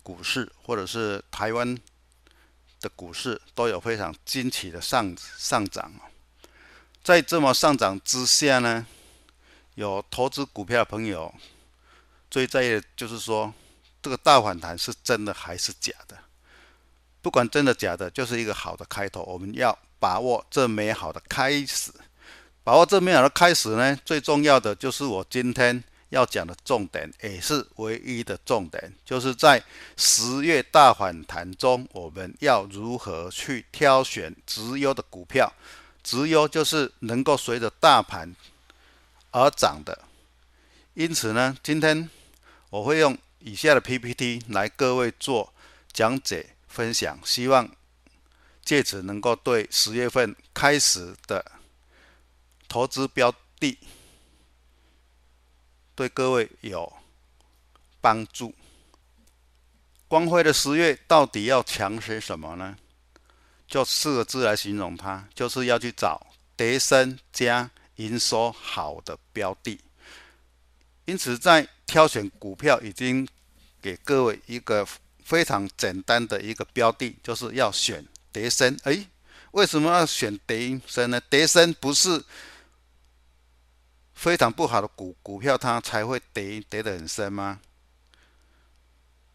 [0.03, 1.75] 股市或者是台湾
[2.79, 5.91] 的股市，都有非常惊奇的上上涨。
[7.03, 8.85] 在这么上涨之下呢，
[9.75, 11.33] 有投资股票的朋友
[12.29, 13.53] 最在意的就是说，
[14.01, 16.17] 这个大反弹是真的还是假的？
[17.21, 19.23] 不管真的假的，就是一个好的开头。
[19.23, 21.91] 我们要把握这美好的开始，
[22.63, 29.63] 把握这美好的开始呢，最重要的就是我今天要讲的重点，也是唯一的重点，就是在
[29.95, 35.51] 十月大反弹中，我们要如何去挑选绩优的股票？
[36.03, 38.35] 绩优就是能够随着大盘。
[39.33, 40.05] 而涨的，
[40.93, 42.07] 因此呢，今天
[42.69, 45.51] 我会用以下的 PPT 来各位做
[45.91, 47.67] 讲解分享，希望
[48.63, 51.43] 借此能够对十月份开始的
[52.67, 53.77] 投资标的
[55.95, 56.93] 对各位有
[57.99, 58.53] 帮助。
[60.07, 62.77] 光辉的十月到底要强些什么呢？
[63.67, 67.71] 就四个字来形容它，就是要去找跌深加。
[67.97, 69.79] 营收好的标的，
[71.05, 73.27] 因此在挑选股票已经
[73.81, 74.87] 给各位一个
[75.23, 78.77] 非常简单的一个标的，就是要选跌深。
[78.83, 79.07] 诶，
[79.51, 81.21] 为什么要选跌深呢？
[81.29, 82.23] 跌深不是
[84.13, 87.59] 非常不好的股股票，它才会跌跌得很深吗？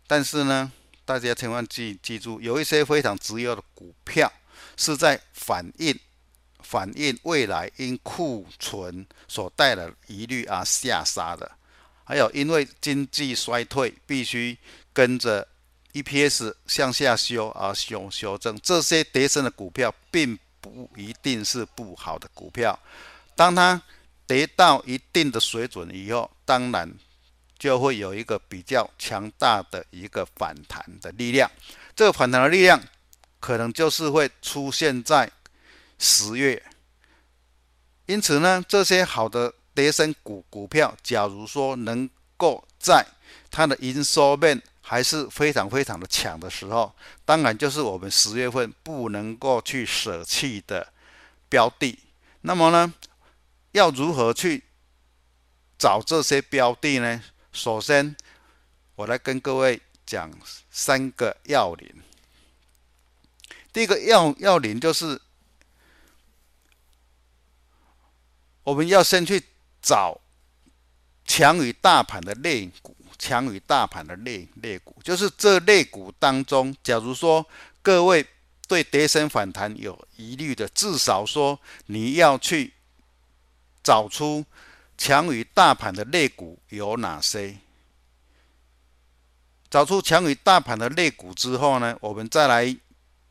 [0.06, 0.72] 但是呢，
[1.04, 4.32] 大家千万记记住，有一些非常重要的股票
[4.76, 5.98] 是在反映。
[6.68, 11.50] 反映未来因库存所带来的疑虑而下杀的，
[12.04, 14.54] 还有因为经济衰退必须
[14.92, 15.48] 跟着
[15.94, 22.78] EPS 向下修而修修正，这些跌升的股票并不一定是不好的股票。
[23.34, 23.80] 当它
[24.26, 26.92] 跌到一定的水准以后，当然
[27.58, 31.50] 就会有一个比较强大的一个反弹的力量。
[31.96, 32.78] 这个反弹的力量
[33.40, 35.32] 可能就是会出现在。
[35.98, 36.62] 十月，
[38.06, 43.04] 因此呢，这些好的跌升股股票，假如说能够在
[43.50, 50.92] 它的营收面还是非常非常的强的时候，当然就是我们十月份不能够去舍弃的
[51.48, 51.98] 标的。
[52.42, 52.94] 那么呢，
[53.72, 54.62] 要如何去
[55.76, 57.20] 找这些标的呢？
[57.52, 58.14] 首先，
[58.94, 60.30] 我来跟各位讲
[60.70, 61.92] 三个要领。
[63.72, 65.20] 第一个要要领就是。
[68.68, 69.42] 我们要先去
[69.80, 70.20] 找
[71.24, 77.46] 强于大盘的类股，强于大盘的类类股，就是这类股当中，假如说
[77.80, 78.26] 各位
[78.66, 82.74] 对跌升反弹有疑虑的，至少说你要去
[83.82, 84.44] 找出
[84.98, 87.56] 强于大盘的类股有哪些。
[89.70, 92.76] 找出强于大盘的类股之后呢，我们再来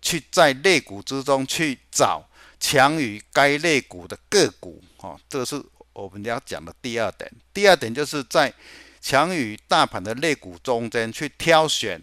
[0.01, 2.26] 去在类股之中去找。
[2.59, 7.31] 强于该类股的个股，哦，这是我们要讲的第二点。
[7.53, 8.53] 第二点就是在
[8.99, 12.01] 强于大盘的类股中间去挑选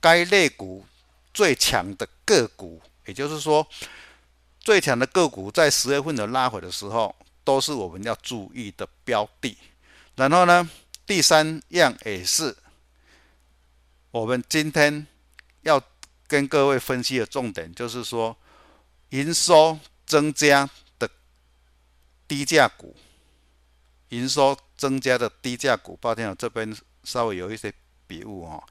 [0.00, 0.84] 该类股
[1.32, 3.66] 最强的个股，也就是说，
[4.60, 9.56] 最强的个股在十月份的拉回的时候，都是我们要注意的标的。
[10.14, 10.68] 然后呢，
[11.06, 12.54] 第三样也是
[14.10, 15.06] 我们今天
[15.62, 15.82] 要
[16.26, 18.36] 跟各位分析的重点，就是说。
[19.10, 21.08] 营收增加的
[22.28, 22.94] 低价股，
[24.08, 27.72] 营收增加的低价股，抱歉，我这边稍微有一些
[28.06, 28.62] 笔误哦。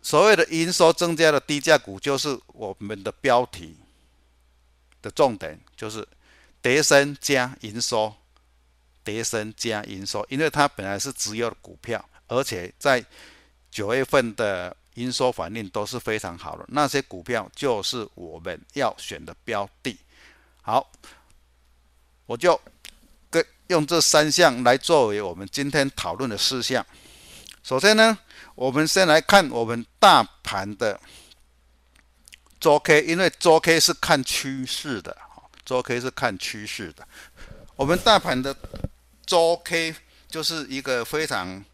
[0.00, 3.76] 所谓的营收增加的低价股，就是我们的标题
[5.02, 6.06] 的重点，就是
[6.62, 8.14] 叠升加营收，
[9.02, 13.04] 叠升加营收，因为它本来是只有股票，而且在
[13.70, 19.96] 九月份的营收反应都是非常好的，那些股票就是我们要选的标的。
[20.60, 20.90] 好，
[22.26, 22.60] 我就
[23.30, 26.84] 跟用这三项来作为我们今天讨论的事项。
[27.62, 28.18] 首先呢，
[28.54, 30.98] 我们先来看我们大盘的
[32.58, 35.16] 周 K，因为周 K 是看趋势的，
[35.64, 37.06] 周 K 是看趋势的。
[37.76, 38.56] 我们大盘的
[39.24, 39.94] 周 K
[40.28, 41.64] 就是一个非常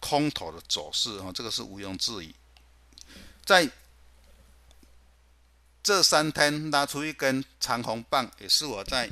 [0.00, 2.34] 空头的走势啊，这个是毋庸置疑。
[3.44, 3.68] 在
[5.82, 9.08] 这三天拉出一根长红棒，也是我在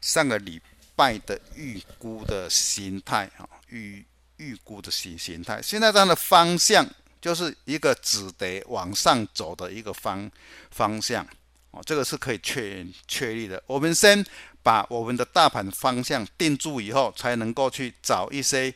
[0.00, 0.60] 上个礼
[0.94, 4.04] 拜的预估的形态啊，预
[4.36, 5.60] 预估的形形态。
[5.62, 6.86] 现在它的方向
[7.20, 10.30] 就是一个止跌往上走的一个方
[10.70, 11.26] 方向
[11.70, 13.62] 哦，这个是可以确确立的。
[13.66, 14.22] 我们先
[14.62, 18.72] 把我们的大盘方向定住以后，才能够去找一些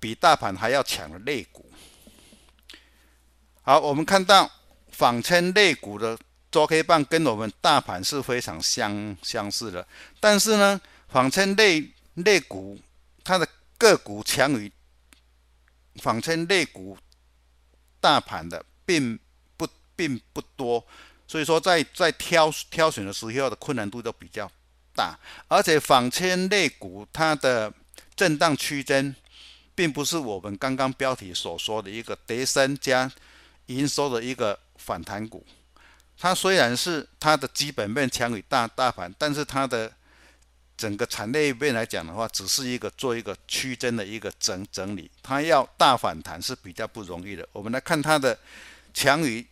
[0.00, 1.70] 比大盘还要强的类股。
[3.62, 4.50] 好，我们看到
[4.90, 6.18] 纺纤类股的。
[6.50, 9.86] 周 K 棒跟我们大盘是非常相相似的，
[10.18, 12.80] 但是呢，纺纤类类股
[13.22, 13.46] 它的
[13.76, 14.72] 个股强于
[15.96, 16.96] 纺纤类股
[18.00, 19.18] 大盘的并
[19.58, 20.82] 不并不多，
[21.26, 24.50] 所以说在在挑挑选的时候的困难度都比较
[24.94, 25.18] 大，
[25.48, 27.70] 而且纺纤类股它的
[28.16, 29.14] 震荡区间
[29.78, 33.08] 并不是我们刚刚标题所说的一个跌深加
[33.66, 35.46] 营收的一个反弹股。
[36.18, 39.92] 它虽然是它的基本面强于大大盘，但是它的
[40.76, 47.48] 整个产业链来讲的话，只是一个做一个区间的一个整整理，它要大反弹是比较不容易的。
[47.52, 48.36] 我们来看它的
[48.92, 49.46] 强于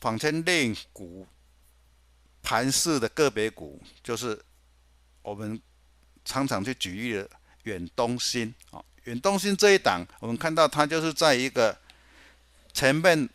[0.00, 1.24] 纺纤类股
[2.42, 4.36] 盘势的个别股，就是
[5.22, 5.60] 我们
[6.24, 7.30] 常常去举例的
[7.62, 11.76] 远东新啊，远东新这一档，我们看到它就是在一个
[12.72, 13.28] 前面。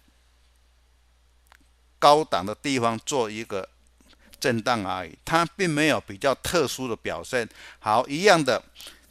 [2.03, 3.65] 高档的地方做一个
[4.37, 7.47] 震荡而已，它并没有比较特殊的表现。
[7.79, 8.61] 好，一样的，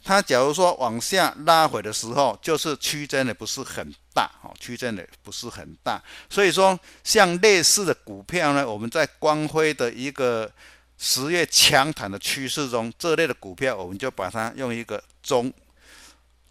[0.03, 5.99] 它假如说往下拉回的时候，就是区间的不是很大，哦，区间的不是很大。
[6.29, 10.47] 所以说，像类似的股票呢，我们在光辉的一个
[10.99, 15.51] 十月强弹的趋势中，这类的股票我们就把它用一个中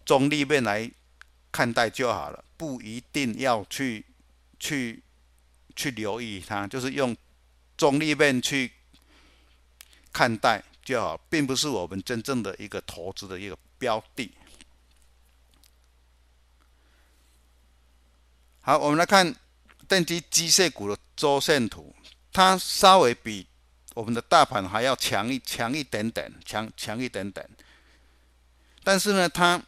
[0.05, 0.91] 中立面来
[1.51, 4.05] 看待就好了，不一定要去
[4.59, 5.01] 去。
[5.75, 7.17] 去留意它，就是用
[7.75, 8.71] 中立面去
[10.11, 14.31] 看待就好，并不是我们真正的一个投资的一个标的。
[18.61, 19.35] 好，我们来看
[19.87, 21.95] 电机机械股的周线图，
[22.31, 23.47] 它稍微比
[23.95, 27.49] 我们的大盘还要强一强一点点，强强一点点。
[28.83, 29.59] 但是呢，它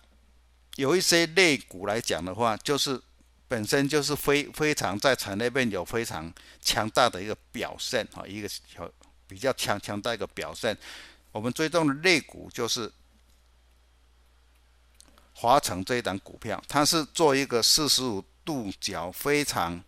[0.76, 3.02] 有一些类股来讲的话，就是。
[3.48, 8.50] 本身就是非非常在产业链有非常强大的一个表现啊，一个
[9.28, 10.76] 比较强强大一个表现。
[11.32, 12.92] 我们追踪的类股就是
[15.32, 19.82] 华城这一档股票，它是做一个四十五度角，非常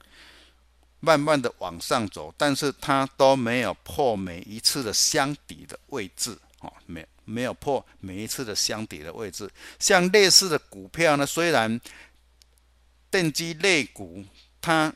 [0.99, 9.49] 慢慢的往上走，但是它都没有破每一次的箱底的位置啊，没没有破每一次的箱底的位置。
[9.77, 11.79] 像类似的股票呢，虽然
[13.11, 14.25] 电机类股，
[14.61, 14.91] 它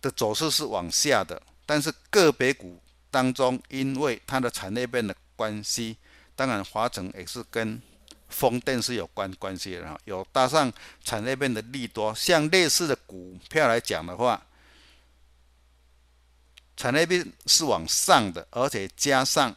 [0.00, 2.80] 的走势是往下的，但是个别股
[3.10, 5.96] 当中，因为它的产业链的关系，
[6.34, 7.80] 当然华城也是跟
[8.28, 10.72] 风电是有关关系的哈，有搭上
[11.04, 12.14] 产业链的利多。
[12.14, 14.46] 像类似的股票来讲的话，
[16.76, 19.56] 产业链是往上的，而且加上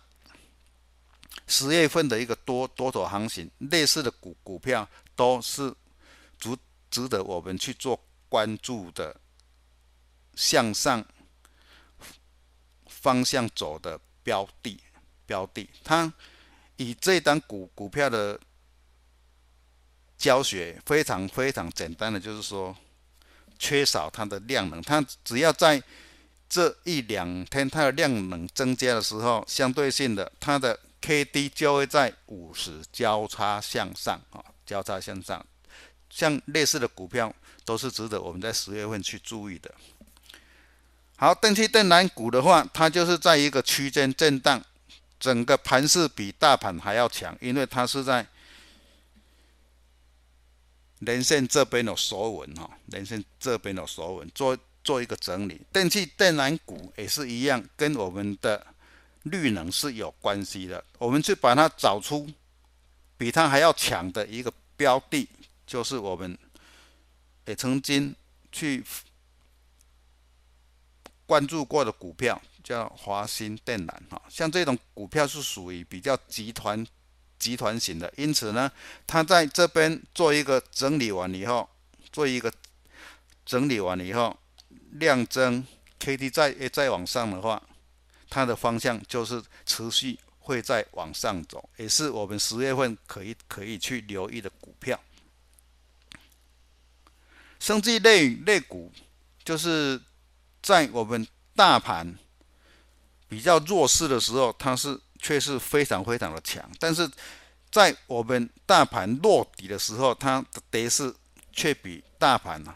[1.48, 5.74] 十月份的一个多多头行情，类似的股股票都是。
[6.42, 6.58] 值
[6.90, 9.16] 值得我们去做关注的
[10.34, 11.06] 向上
[12.88, 14.82] 方向走的标的
[15.28, 16.12] 标的，它
[16.78, 18.40] 以这档股股票的
[20.18, 22.76] 教学非常非常简单的，就是说
[23.60, 25.82] 缺少它的量能，它只要在
[26.50, 35.46] 这一两天它的量能增加的时候，相对性的它的 K D 就会在五十交叉向上啊，交叉向上。
[36.10, 37.34] 像类似的股票
[37.66, 39.74] 都是值得我们在十月份去注意的。
[41.18, 44.62] 好，电气电缆股的话，它就是在一个区间震荡，
[45.20, 48.28] 整个盘势比大盘还要强，因为它是在
[51.00, 55.62] 连线这边有守稳哈，连线这边有守稳，做做一个整理。
[55.72, 58.68] 电器电缆股也是一样，跟我们的
[59.24, 60.84] 绿能是有关系的。
[60.98, 62.30] 我们去把它找出
[63.18, 65.28] 比它还要强的一个标的，
[65.66, 66.38] 就是我们
[67.46, 68.16] 也曾经
[68.52, 68.84] 去
[71.26, 74.22] 关注过的股票，叫华新电缆哈。
[74.30, 76.86] 像这种股票是属于比较集团。
[77.42, 78.72] 集团型的，因此呢，
[79.08, 81.68] 它在这边做一个整理完以后，
[82.12, 82.54] 做一个
[83.44, 84.38] 整理完以后，
[84.92, 85.66] 量增
[85.98, 87.60] ，K D 再再往上的话，
[88.32, 95.00] 它的方向就是持续会在往上走，也是我们十月份可以可以去留意的股票。
[97.60, 98.92] 生技类类股，
[99.44, 100.02] 就是
[100.64, 102.18] 在我们大盘
[103.30, 105.00] 比较弱势的时候，它是。
[105.24, 107.08] 却是非常非常的强，但是
[107.70, 111.14] 在我们大盘落底的时候，它的跌势
[111.54, 112.76] 却比大盘啊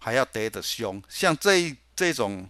[0.00, 1.02] 还要跌得凶。
[1.10, 2.48] 像这这种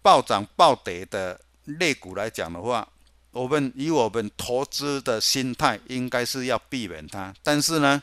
[0.00, 1.38] 暴涨暴跌的
[1.78, 2.86] 类股来讲的话，
[3.30, 7.34] 我们以我们投资的心态，应该是要避免它。
[7.42, 8.02] 但是呢，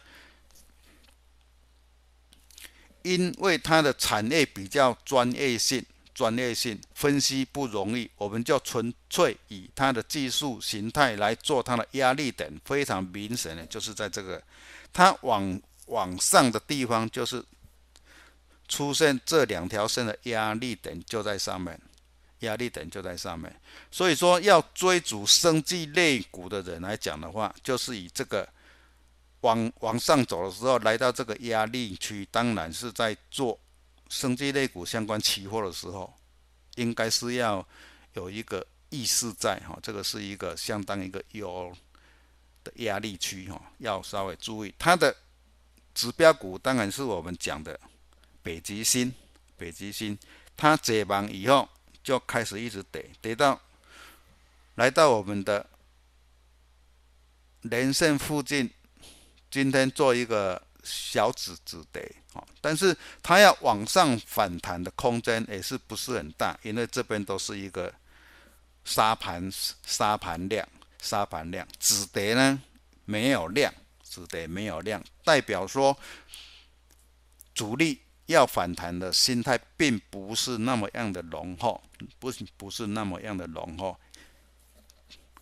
[3.04, 5.86] 因为它的产业比较专业性。
[6.12, 14.44] 专业性分析不容易，我们就纯粹以它的技术形态来做它的压力点，非常明显的就是在这个
[14.92, 17.42] 它往往上的地方，就是
[18.68, 21.80] 出现这两条线的压力点就在上面，
[22.40, 23.54] 压力点就在上面。
[23.92, 28.48] 所以说，要追逐生计类股的人来讲的话，就是以这个
[29.42, 33.60] 往往上走的时候，来到这个压力区，当然是在做。
[34.12, 36.12] 生计类股相关期货的时候，
[36.78, 37.64] 应该是要
[38.14, 41.72] 有一个意识在哈，这个是一个相当一个有
[42.64, 45.16] 的压力区哈，要稍微注意它的
[45.94, 47.80] 指标股，当然是我们讲的
[48.42, 49.14] 北极星，
[49.56, 50.18] 北极星
[50.58, 51.70] 它解绑以后
[52.04, 53.60] 就开始一直跌，跌到
[54.76, 55.66] 来到我们的
[57.62, 58.70] 连线附近，
[59.52, 60.62] 今天做一个。
[60.82, 62.02] 小指止跌
[62.34, 67.94] 啊，但是它要往上反弹的空间也是不是很大，因为这边都是一个
[68.86, 69.52] 杀盘、
[69.86, 70.68] 杀盘量、
[71.02, 72.60] 杀盘量，止跌呢
[73.04, 73.72] 没有量，
[74.02, 75.96] 止跌没有量，代表说
[77.54, 81.82] 主力要反弹的心态并不是那么样的浓厚，
[82.20, 83.98] 不是不是那么样的浓厚。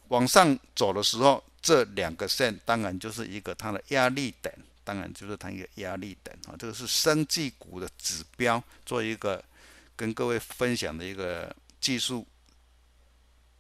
[0.07, 4.53] 往上走的时候，这两个线当然就是一个它的压力点。
[4.85, 9.43] 当然就是它一个压力点啊，这个是生技股的指标，做一个
[9.97, 12.25] 跟各位分享的一个技术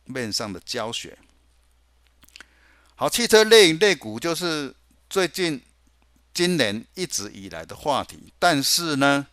[0.05, 1.17] 面上的教学。
[2.95, 4.73] 好，汽车类类股就是
[5.09, 5.61] 最近
[6.37, 9.25] 今年一直以来的话题，但是呢，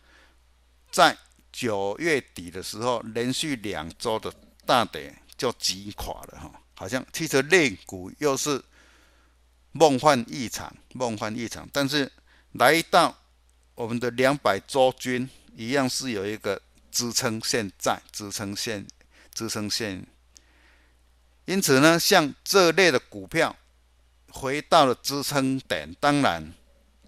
[0.89, 1.15] 在
[1.51, 4.33] 九月底的时候，连续两周的
[4.65, 8.59] 大跌就击垮了哈，好像汽车类股又是。
[9.77, 12.09] 梦幻一场，梦幻一场，但是
[12.53, 13.13] 来到
[13.75, 18.87] 我们的两百周均，一样是有一个支撑线在，支撑线，
[19.33, 20.07] 支撑线。
[21.43, 23.53] 因此呢，像这类的股票
[24.29, 26.53] 回到了支撑点，当然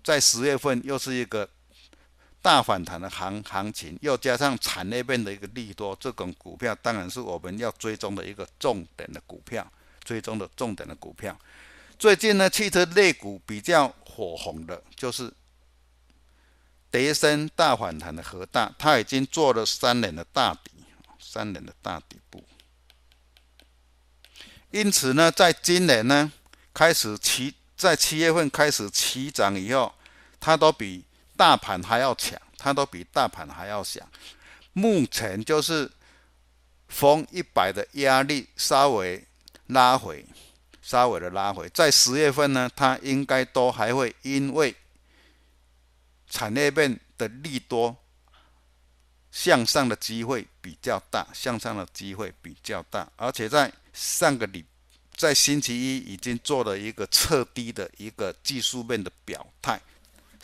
[0.08, 1.49] 在十月份又是一个
[2.41, 9.70] 大反弹的行行情，又加上产业面的一个利多，这种股票当然是我们要追踪的一个重点的股票，
[10.05, 11.38] 追踪的重点的股票。
[11.99, 15.30] 最近呢，汽车类股比较火红的，就是
[16.89, 20.72] 跌深大反弹的和大，它已经做了三年的大底，
[21.20, 22.41] 三年的大底部。
[24.72, 26.32] 因此呢，在今年呢，
[26.74, 29.93] 开始起，在七月份开始起涨以后，
[30.39, 31.03] 它都比
[31.35, 34.07] 大盘还要强，它都比大盘还要强。
[34.73, 35.91] 目前就是
[36.88, 39.25] 逢一百的压力稍微
[39.67, 40.25] 拉回。
[40.79, 44.73] 稍微的拉回，在十月份呢，它应该都还会因为
[46.29, 47.93] 产业链的利多
[49.29, 54.63] 向上的机会比较大，向上的机会比较大，而且在上个礼，
[55.13, 59.81] 在星期一已经做了一个测低的一个技术面的表态，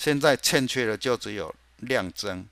[0.04, 2.46] 现在欠缺的就只有量增。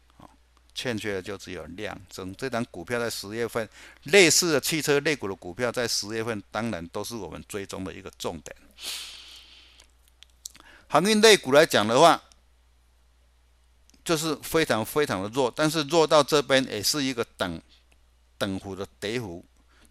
[0.73, 2.33] 欠缺的就只有量增。
[2.35, 3.67] 这档股票在十月份，
[4.03, 8.55] 类似的汽车类股的股票在十月份，当然都是我们追踪的一个重点。
[10.87, 12.23] 航运类股来讲的话，
[14.05, 17.61] 就是非常非常的弱，但是弱到这边也是一个等
[18.37, 19.43] 等幅的跌幅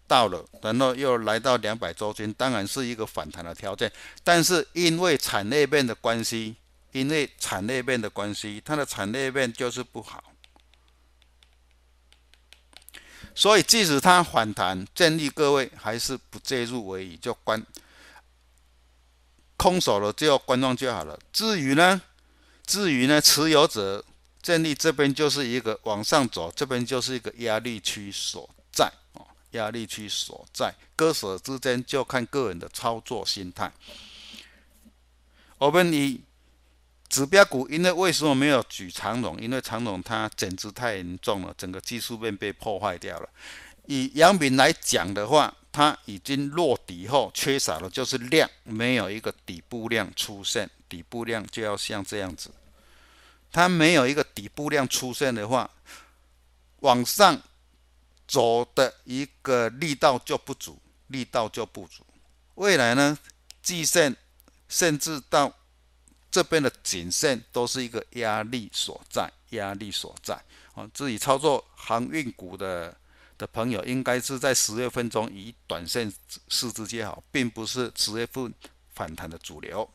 [0.07, 3.89] 到了，然后又来到两百周均，当然是一个反弹的条件。
[4.23, 6.55] 但是因为产业链的关系，
[6.91, 10.23] 因为产业链的关系，它的产业链就是不好。
[13.33, 17.65] 所以即使它反弹，建议各位还是不介入为宜，就关
[19.55, 21.17] 空手了就观望就好了。
[21.31, 22.01] 至于呢，
[22.65, 24.03] 至于呢，持有者
[24.41, 33.71] 建议这边就是一个往上走，这边就是一个压力区所在哦，压力区所在，割舍之间就看个人的操作心态。
[35.57, 36.19] 我们以
[37.11, 39.37] 指标股，因为为什么没有举长龙？
[39.41, 43.27] 因为长龙它减资太严重了，整个技术面被破坏掉了。
[43.85, 52.49] 以阳明来讲的话，它已经落底后缺少了就是量，没有一个底部量出现，底部量就要像这样子。
[53.51, 55.69] 它没有一个底部量出现的话，
[56.79, 57.41] 往上
[58.25, 62.05] 走的一个力道就不足，力道就不足。
[62.55, 63.17] 未来呢，
[63.61, 64.15] 季线
[64.69, 65.53] 甚至到。
[66.31, 70.41] 这边的颈线都是一个压力所在，压力所在。
[70.73, 72.95] 啊，自己操作航运股的
[73.37, 76.11] 的朋友，应该是在十月份中以短线
[76.47, 78.53] 试之接好，并不是十月份
[78.95, 79.87] 反弹的主流。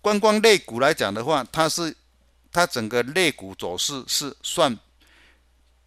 [0.00, 1.94] 观光类股来讲的话，它是
[2.52, 4.78] 它整个类股走势是算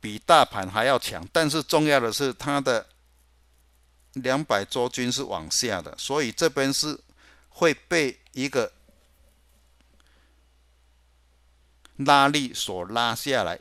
[0.01, 2.85] 比大盘还要强，但是重要的是它的
[4.15, 6.99] 两百周均是往下的，所以这边是
[7.47, 8.69] 会被一个。
[11.97, 13.59] 拉力所拉下来，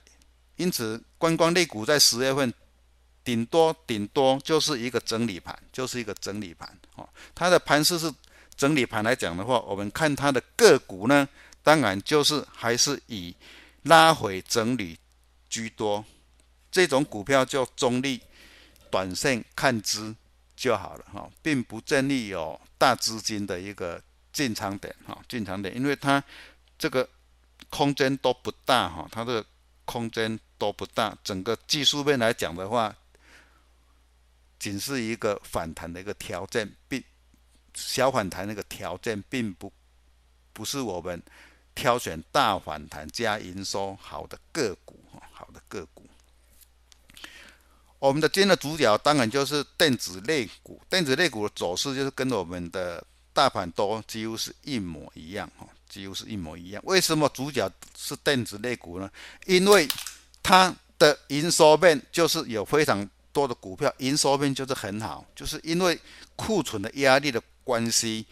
[0.57, 2.53] 因此观光类股在十月份
[3.23, 6.79] 顶多顶多就是一个整理盘，就是一个整理盘。
[6.97, 8.13] 哦，它的盘势是
[8.57, 11.29] 整理盘来讲的话，我们看它的个股呢，
[11.63, 13.35] 当然就是还是以
[13.83, 14.99] 拉回整理
[15.51, 16.05] 居多。
[16.71, 18.21] 这种股票就中立，
[18.91, 20.15] 短线看资
[20.57, 24.03] 就好了哈，并不建议有大资金的一个
[24.33, 26.25] 进场点哈，进场点，因为它
[26.79, 27.07] 这个。
[27.73, 29.43] 空间都不大哈，它的
[29.87, 31.17] 空间都不大。
[31.25, 32.95] 整个技术面来讲的话，
[34.59, 37.03] 仅是一个反弹的一个条件，并
[37.73, 39.73] 小反弹那个条件，并不
[40.53, 41.21] 不是我们
[41.75, 46.07] 挑选大反弹加营收好的个股哈，好的个股。
[47.99, 53.03] 我们的今天的主角当然就是电子类股，电子类股的走势就是跟我们的
[53.33, 55.67] 大盘都几乎是一模一样哈。
[55.93, 56.83] 几乎是一模一样。
[56.87, 59.11] 为什么主角是电子类股呢？
[59.45, 59.87] 因为
[60.43, 66.01] 它的营收面就是有非常多的股票，营收面就是很好，就是因为
[66.35, 68.25] 库存的压力的关系，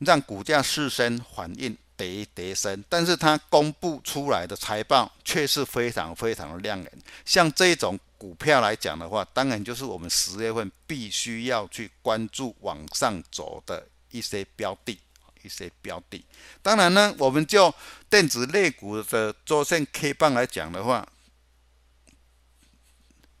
[0.00, 2.84] 让股价失声反应跌跌升。
[2.90, 6.92] 但是它公布出来的财报却是非常非常的亮眼。
[7.24, 14.98] 像这种股票来讲的话，当然就是我们十月份必须要去关注往上走的一些标的。
[15.42, 16.24] 一些标的，
[16.62, 17.74] 当然呢，我们就
[18.08, 21.06] 电子类股的周线 K 棒来讲的话，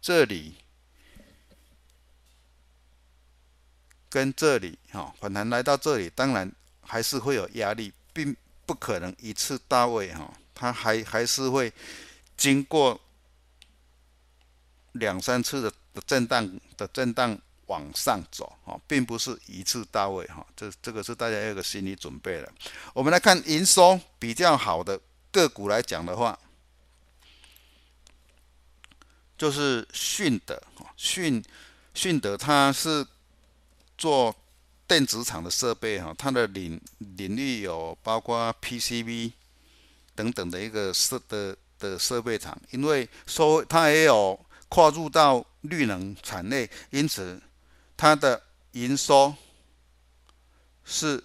[0.00, 0.54] 这里
[4.08, 6.50] 跟这里哈反弹来到这里，当然
[6.82, 8.36] 还是会有压力，并
[8.66, 11.72] 不可能一次到位哈，它还还是会
[12.36, 13.00] 经过
[14.92, 17.38] 两三次的的震荡的震荡。
[17.70, 22.52] 往上走，哈，并不是一次到位，哈，这这个是大家要有个心理准备的。
[22.92, 25.00] 我们来看营收比较好的
[25.30, 26.36] 个股来讲的话，
[29.38, 31.40] 就是迅德哈，迅
[31.94, 33.06] 迅德它是
[33.96, 34.34] 做
[34.88, 39.30] 电子厂的设备，哈，它的领领域有包括 PCB
[40.16, 44.36] 等等的一个设的的设备厂，因为说它也有
[44.68, 47.40] 跨入到绿能产业，因此。
[48.00, 48.42] 它的
[48.72, 49.34] 营收
[50.86, 51.22] 是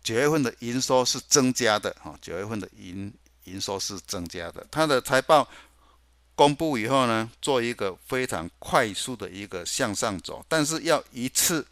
[0.00, 4.64] 九月份的营收是增加的，哈，九月份的营营收是增加的。
[4.70, 5.48] 它的财报
[6.36, 11.66] 公布以后呢，做一个非常快速的一个向上走，但是要一次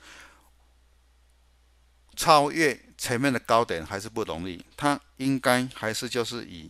[2.16, 4.60] 超越前面的高点还是不容易。
[4.76, 6.68] 它应该还是就是以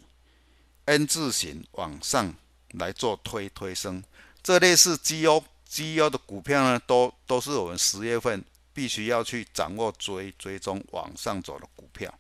[0.85, 2.35] N 字形往上
[2.73, 4.05] 来做推推升，
[4.43, 5.43] 这类似绩优。
[5.71, 8.45] 绩优的股票呢，都都是我们十月份
[8.75, 12.13] 必须要去掌握追追踪往上走的股票。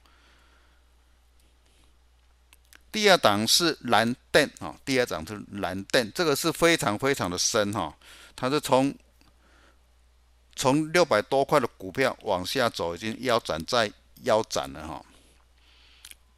[2.92, 7.92] 第二档是蓝电啊，第二档是蓝电，这个是非常非常的深哈，
[8.36, 8.94] 它是从
[10.54, 13.92] 从六百多块的股票往下走，已经腰斩再
[14.22, 15.04] 腰斩了哈，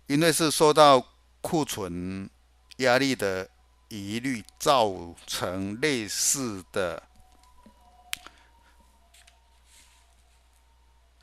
[0.06, 1.06] 因为是受到
[1.42, 2.30] 库存
[2.78, 3.46] 压力的。
[3.92, 4.90] 疑虑造
[5.26, 7.02] 成类似的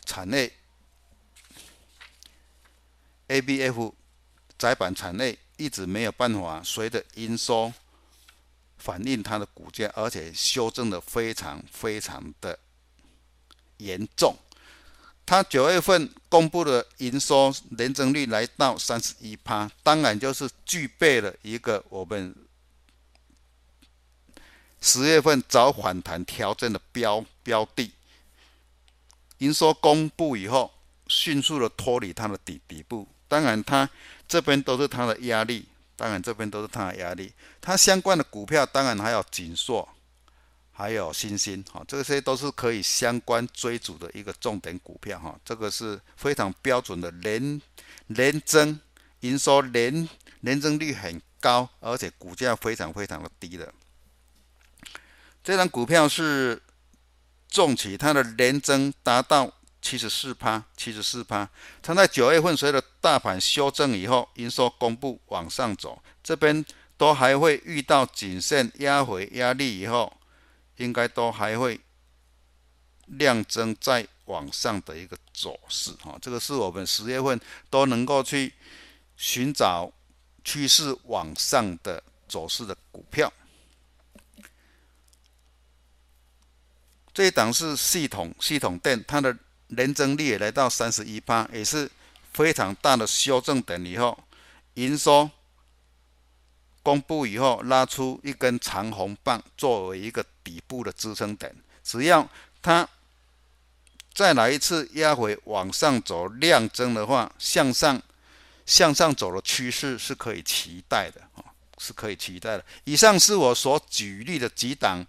[0.06, 0.54] 产业
[3.28, 3.92] ABF
[4.56, 7.74] 载板产业一直没有办法随着营收
[8.78, 12.60] 反映它的股价，而且修正的非常非常的
[13.78, 14.36] 严重。
[15.26, 22.36] 它九月份公布的营收年增率来到三十一趴，当然就是具备了一个我们
[24.82, 27.92] 十月份早反弹调整的标标的。
[29.40, 30.72] 营收公布以后，
[31.08, 33.90] 迅速的脱离它的底底部，当然它
[34.28, 35.66] 这边都是它的压力，
[35.96, 37.34] 当然这边都是它的压力。
[37.62, 39.88] 它相关的股票，当然还有景硕。
[40.72, 47.62] 还有新兴，哈，这些都是可以相关追逐的一个重点股票，哈，这个是非常标准的连
[48.08, 48.80] 连增
[49.20, 50.08] 营收连
[50.40, 53.74] 连增率很高，而且股价非常非常的低的。
[55.44, 56.62] 这张股票是
[57.48, 61.50] 重企，它的年增达到七十四趴，七十四趴。
[61.82, 66.64] 它在九月份随着大盘修正以后，营收公布往上走，这边
[66.98, 70.14] 都还会遇到颈线压回压力以后。
[70.80, 71.78] 应该都还会
[73.08, 77.38] 量增再往上的一个走势哈，这个是我们十月份
[77.70, 78.54] 都能够去
[79.18, 79.92] 寻找
[80.46, 83.30] 趋势往上的走势的股票。
[87.20, 89.36] 这一档是系统系统电，它的
[89.68, 91.92] 年增率也来到三十一趴，也是
[92.32, 94.18] 非常大的修正点以后，
[94.76, 95.30] 营收。
[96.82, 101.54] 公布以后拉出一根长红棒，作为一个底部的支撑点。
[101.84, 102.26] 只要
[102.62, 102.88] 它
[104.14, 108.02] 再来一次压回往上走，量增的话，向上
[108.66, 111.44] 向上走的趋势是可以期待的啊，
[111.80, 112.64] 是可以期待的。
[112.86, 115.06] 以上是我所举例的几档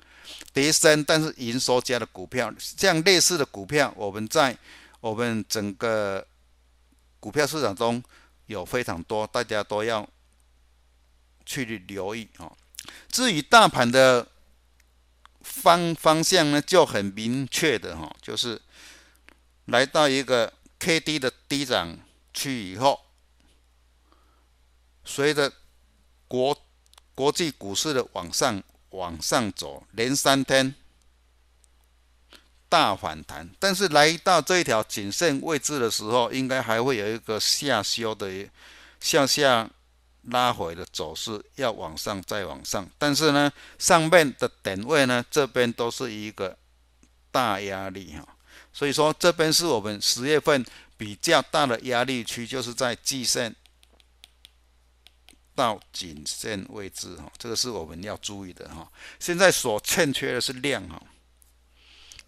[0.53, 4.57] 跌深但是营收加的股票，这样类似的股票，我们在
[5.01, 6.27] 我们整个
[7.19, 8.03] 股票市场中
[8.47, 10.09] 有非常多，大家都要。
[11.47, 12.53] 去留意啊。
[13.09, 14.25] 至于大盘的
[15.41, 18.61] 方方向呢，就很明确的哈，就是
[19.65, 21.99] 来到一个 K D 的低涨
[22.33, 23.01] 区以后，
[25.05, 25.53] 随着
[26.29, 26.57] 国
[27.17, 30.75] 国际股市的往上往上走，连三天
[32.69, 38.49] 大反弹，但是来到这一条谨慎位置的时候，应该还会有一个下修的
[39.01, 39.71] 向下。
[40.25, 46.55] 拉回的走势要往上再往上，但是呢，上面的点位呢，这边都是一个
[47.31, 48.37] 大压力哈，
[48.71, 50.63] 所以说这边是我们十月份
[50.99, 53.57] 比较大的压力区，就是在季线
[55.61, 58.91] 到颈线位置哈，这个是我们要注意的哈。
[59.19, 61.03] 现在所欠缺的是量哈，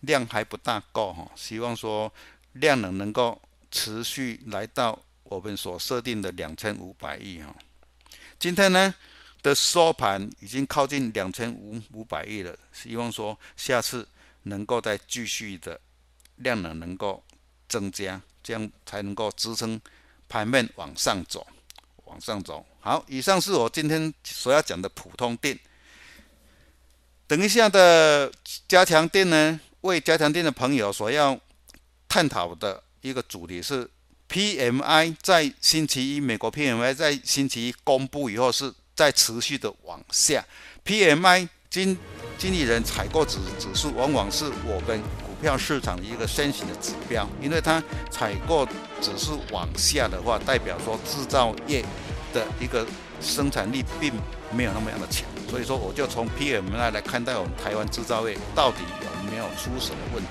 [0.00, 2.12] 量还不大够哈，希望说
[2.52, 7.56] 量能能够持续来到我们所设定的两千五百亿哈。
[8.38, 8.94] 今天呢
[9.42, 14.06] 的收盘已经靠近两千五五百亿了，希望说下次
[14.42, 15.80] 能够再继续的
[16.36, 17.24] 量能能够
[17.66, 19.80] 增加，这样才能够支撑
[20.28, 21.46] 盘面往上走，
[22.12, 22.64] 往上走。
[22.80, 25.58] 好，以上是我今天所要讲的普通店。
[27.26, 28.30] 等一下的
[28.68, 31.38] 加强店呢，为加强店的朋友所要
[32.06, 33.88] 探讨的一个主题是。
[34.28, 40.42] PMI 在星期一，美国 PMI 在星期一公布以后，是在持续的往下。
[40.86, 41.98] PMI 经
[42.38, 45.02] 经理人采购指指数，往往是我们
[45.42, 48.64] 票市场的一个先行的指标，因为它采购
[49.00, 51.84] 指数往下的话，代表说制造业
[52.32, 52.86] 的一个
[53.20, 54.12] 生产力并
[54.56, 60.30] 没有那么样的强，所以说我就从 PMI 来看待我们台湾制造业到底有没有出什么问题，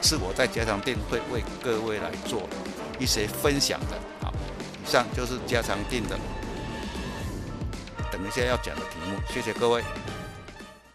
[0.00, 2.48] 是我在加强錠会为各位来做。
[2.98, 4.32] 一些分享的，好，
[4.86, 6.16] 以上就是加强錠的，
[8.12, 9.82] 等一下要讲的题目，谢谢各位。